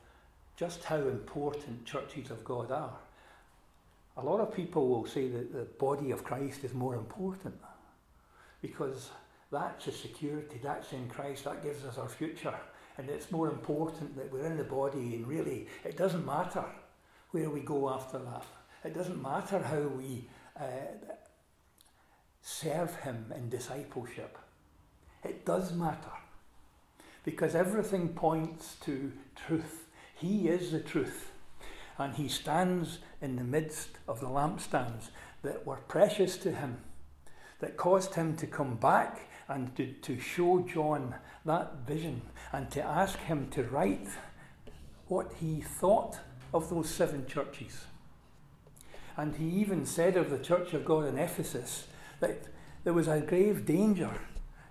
just 0.62 0.84
how 0.84 0.98
important 0.98 1.84
churches 1.86 2.30
of 2.30 2.44
God 2.44 2.72
are. 2.72 3.00
A 4.18 4.24
lot 4.24 4.40
of 4.40 4.54
people 4.54 4.88
will 4.90 5.08
say 5.08 5.28
that 5.28 5.52
the 5.52 5.64
body 5.80 6.12
of 6.12 6.24
Christ 6.24 6.64
is 6.64 6.72
more 6.76 6.94
important 6.94 7.56
because 8.62 9.10
that's 9.52 9.88
a 9.88 9.92
security, 9.92 10.60
that's 10.62 10.94
in 10.94 11.10
Christ, 11.10 11.46
that 11.46 11.64
gives 11.64 11.84
us 11.84 11.98
our 11.98 12.08
future. 12.08 12.54
And 13.00 13.10
it's 13.10 13.32
more 13.32 13.50
important 13.50 14.16
that 14.16 14.32
we're 14.32 14.46
in 14.46 14.56
the 14.56 14.64
body, 14.64 15.16
and 15.16 15.26
really, 15.26 15.66
it 15.84 15.98
doesn't 15.98 16.28
matter 16.28 16.66
where 17.32 17.50
we 17.50 17.62
go 17.62 17.90
after 17.90 18.20
that. 18.20 18.46
It 18.84 18.94
doesn't 18.94 19.20
matter 19.20 19.58
how 19.58 19.82
we 19.98 20.28
uh, 20.60 21.16
serve 22.44 22.96
Him 22.98 23.34
in 23.36 23.50
discipleship. 23.50 24.38
It 25.24 25.44
does 25.44 25.74
matter 25.74 26.18
because 27.26 27.56
everything 27.56 28.10
points 28.10 28.76
to 28.82 29.12
truth. 29.36 29.88
He 30.22 30.48
is 30.48 30.72
the 30.72 30.80
truth. 30.80 31.32
And 31.98 32.14
he 32.14 32.28
stands 32.28 33.00
in 33.22 33.36
the 33.36 33.44
midst 33.44 33.90
of 34.08 34.20
the 34.20 34.28
lampstands 34.28 35.10
that 35.42 35.66
were 35.66 35.78
precious 35.88 36.38
to 36.38 36.52
him, 36.52 36.78
that 37.60 37.76
caused 37.76 38.14
him 38.14 38.36
to 38.38 38.48
come 38.48 38.76
back 38.76 39.28
and 39.48 39.76
to, 39.76 39.88
to 39.88 40.20
show 40.20 40.62
John 40.72 41.16
that 41.46 41.88
vision 41.88 42.22
and 42.52 42.70
to 42.72 42.84
ask 42.84 43.18
him 43.20 43.50
to 43.52 43.64
write 43.64 44.08
what 45.08 45.34
he 45.40 45.62
thought 45.62 46.20
of 46.54 46.70
those 46.70 46.90
seven 46.90 47.26
churches. 47.26 47.86
And 49.18 49.36
he 49.36 49.50
even 49.60 49.86
said 49.86 50.18
of 50.18 50.30
the 50.30 50.40
Church 50.40 50.74
of 50.74 50.86
God 50.86 51.08
in 51.08 51.18
Ephesus 51.18 51.88
that 52.20 52.44
there 52.84 52.94
was 52.94 53.08
a 53.08 53.20
grave 53.20 53.66
danger 53.66 54.12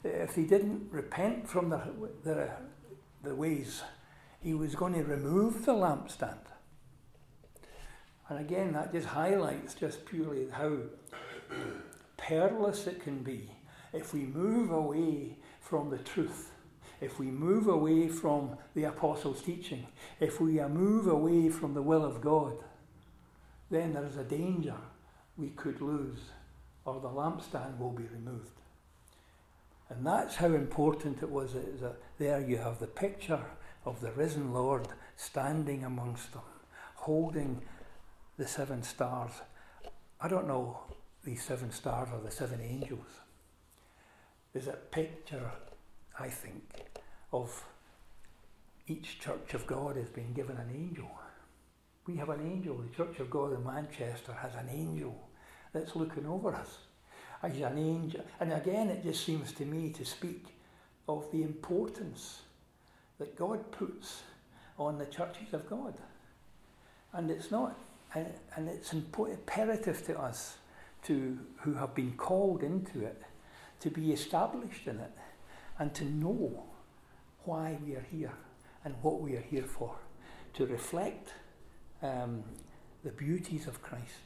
if 0.04 0.34
he 0.34 0.44
didn't 0.44 0.88
repent 0.90 1.48
from 1.48 1.70
the, 1.70 1.82
the, 2.24 2.50
the 3.22 3.34
ways, 3.34 3.82
he 4.40 4.54
was 4.54 4.74
going 4.74 4.94
to 4.94 5.02
remove 5.02 5.66
the 5.66 5.72
lampstand. 5.72 6.38
And 8.28 8.38
again, 8.38 8.72
that 8.72 8.92
just 8.92 9.08
highlights 9.08 9.74
just 9.74 10.06
purely 10.06 10.46
how 10.50 10.76
perilous 12.16 12.86
it 12.86 13.02
can 13.02 13.22
be 13.22 13.50
if 13.92 14.14
we 14.14 14.20
move 14.20 14.70
away 14.70 15.36
from 15.60 15.90
the 15.90 15.98
truth, 15.98 16.52
if 17.00 17.18
we 17.18 17.26
move 17.26 17.66
away 17.66 18.08
from 18.08 18.56
the 18.74 18.84
apostles' 18.84 19.42
teaching, 19.42 19.86
if 20.20 20.40
we 20.40 20.60
move 20.60 21.06
away 21.06 21.48
from 21.48 21.74
the 21.74 21.82
will 21.82 22.04
of 22.04 22.20
God, 22.20 22.56
then 23.70 23.92
there 23.92 24.06
is 24.06 24.16
a 24.16 24.24
danger 24.24 24.76
we 25.36 25.48
could 25.50 25.80
lose 25.80 26.20
or 26.84 27.00
the 27.00 27.08
lampstand 27.08 27.78
will 27.78 27.90
be 27.90 28.04
removed. 28.04 28.52
And 29.88 30.06
that's 30.06 30.36
how 30.36 30.46
important 30.46 31.22
it 31.22 31.30
was 31.30 31.54
there 32.18 32.40
you 32.40 32.58
have 32.58 32.78
the 32.78 32.86
picture 32.86 33.44
of 33.84 34.00
the 34.00 34.12
risen 34.12 34.52
Lord 34.52 34.88
standing 35.16 35.84
amongst 35.84 36.32
them, 36.32 36.42
holding 36.94 37.62
the 38.36 38.46
seven 38.46 38.82
stars. 38.82 39.32
I 40.20 40.28
don't 40.28 40.46
know 40.46 40.78
these 41.24 41.42
seven 41.42 41.70
stars 41.72 42.08
are 42.12 42.20
the 42.20 42.30
seven 42.30 42.60
angels. 42.60 43.06
There's 44.52 44.68
a 44.68 44.72
picture, 44.72 45.50
I 46.18 46.28
think, 46.28 46.64
of 47.32 47.64
each 48.86 49.20
Church 49.20 49.54
of 49.54 49.66
God 49.66 49.96
has 49.96 50.08
been 50.08 50.32
given 50.32 50.56
an 50.56 50.70
angel. 50.74 51.10
We 52.06 52.16
have 52.16 52.30
an 52.30 52.40
angel. 52.40 52.76
The 52.76 52.96
Church 52.96 53.20
of 53.20 53.30
God 53.30 53.52
in 53.52 53.64
Manchester 53.64 54.32
has 54.32 54.54
an 54.54 54.68
angel 54.70 55.14
that's 55.72 55.94
looking 55.94 56.26
over 56.26 56.54
us. 56.54 56.78
As 57.42 57.56
an 57.58 57.78
angel. 57.78 58.22
And 58.40 58.52
again, 58.52 58.88
it 58.88 59.02
just 59.02 59.24
seems 59.24 59.52
to 59.52 59.64
me 59.64 59.90
to 59.90 60.04
speak 60.04 60.46
of 61.08 61.30
the 61.32 61.42
importance 61.42 62.42
that 63.20 63.36
God 63.36 63.70
puts 63.70 64.22
on 64.78 64.98
the 64.98 65.06
churches 65.06 65.52
of 65.52 65.68
God. 65.70 65.94
And 67.12 67.30
it's 67.30 67.50
not, 67.50 67.78
and, 68.14 68.68
it's 68.68 68.92
imperative 68.92 70.04
to 70.06 70.18
us 70.18 70.56
to 71.04 71.38
who 71.60 71.74
have 71.74 71.94
been 71.94 72.14
called 72.16 72.62
into 72.62 73.04
it 73.04 73.22
to 73.80 73.90
be 73.90 74.12
established 74.12 74.86
in 74.86 74.98
it 74.98 75.12
and 75.78 75.94
to 75.94 76.04
know 76.04 76.64
why 77.44 77.78
we 77.84 77.94
are 77.94 78.06
here 78.10 78.32
and 78.84 78.94
what 79.02 79.20
we 79.20 79.36
are 79.36 79.42
here 79.42 79.64
for, 79.64 79.94
to 80.54 80.66
reflect 80.66 81.30
um, 82.02 82.42
the 83.04 83.10
beauties 83.10 83.66
of 83.66 83.82
Christ 83.82 84.24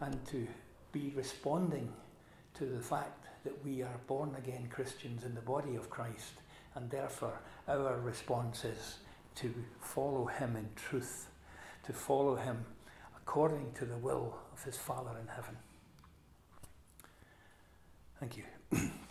and 0.00 0.24
to 0.26 0.46
be 0.92 1.12
responding 1.14 1.92
to 2.54 2.64
the 2.64 2.80
fact 2.80 3.26
that 3.44 3.64
we 3.64 3.82
are 3.82 4.00
born 4.06 4.34
again 4.38 4.68
Christians 4.70 5.24
in 5.24 5.34
the 5.34 5.40
body 5.40 5.76
of 5.76 5.90
Christ 5.90 6.32
and 6.74 6.90
therefore 6.90 7.40
our 7.68 7.98
response 8.00 8.64
is 8.64 8.98
to 9.36 9.52
follow 9.80 10.26
him 10.26 10.56
in 10.56 10.68
truth, 10.76 11.28
to 11.84 11.92
follow 11.92 12.36
him 12.36 12.64
according 13.16 13.72
to 13.72 13.84
the 13.84 13.96
will 13.96 14.38
of 14.52 14.62
his 14.62 14.76
Father 14.76 15.16
in 15.20 15.26
heaven. 15.26 15.56
Thank 18.20 18.36
you. 18.36 18.44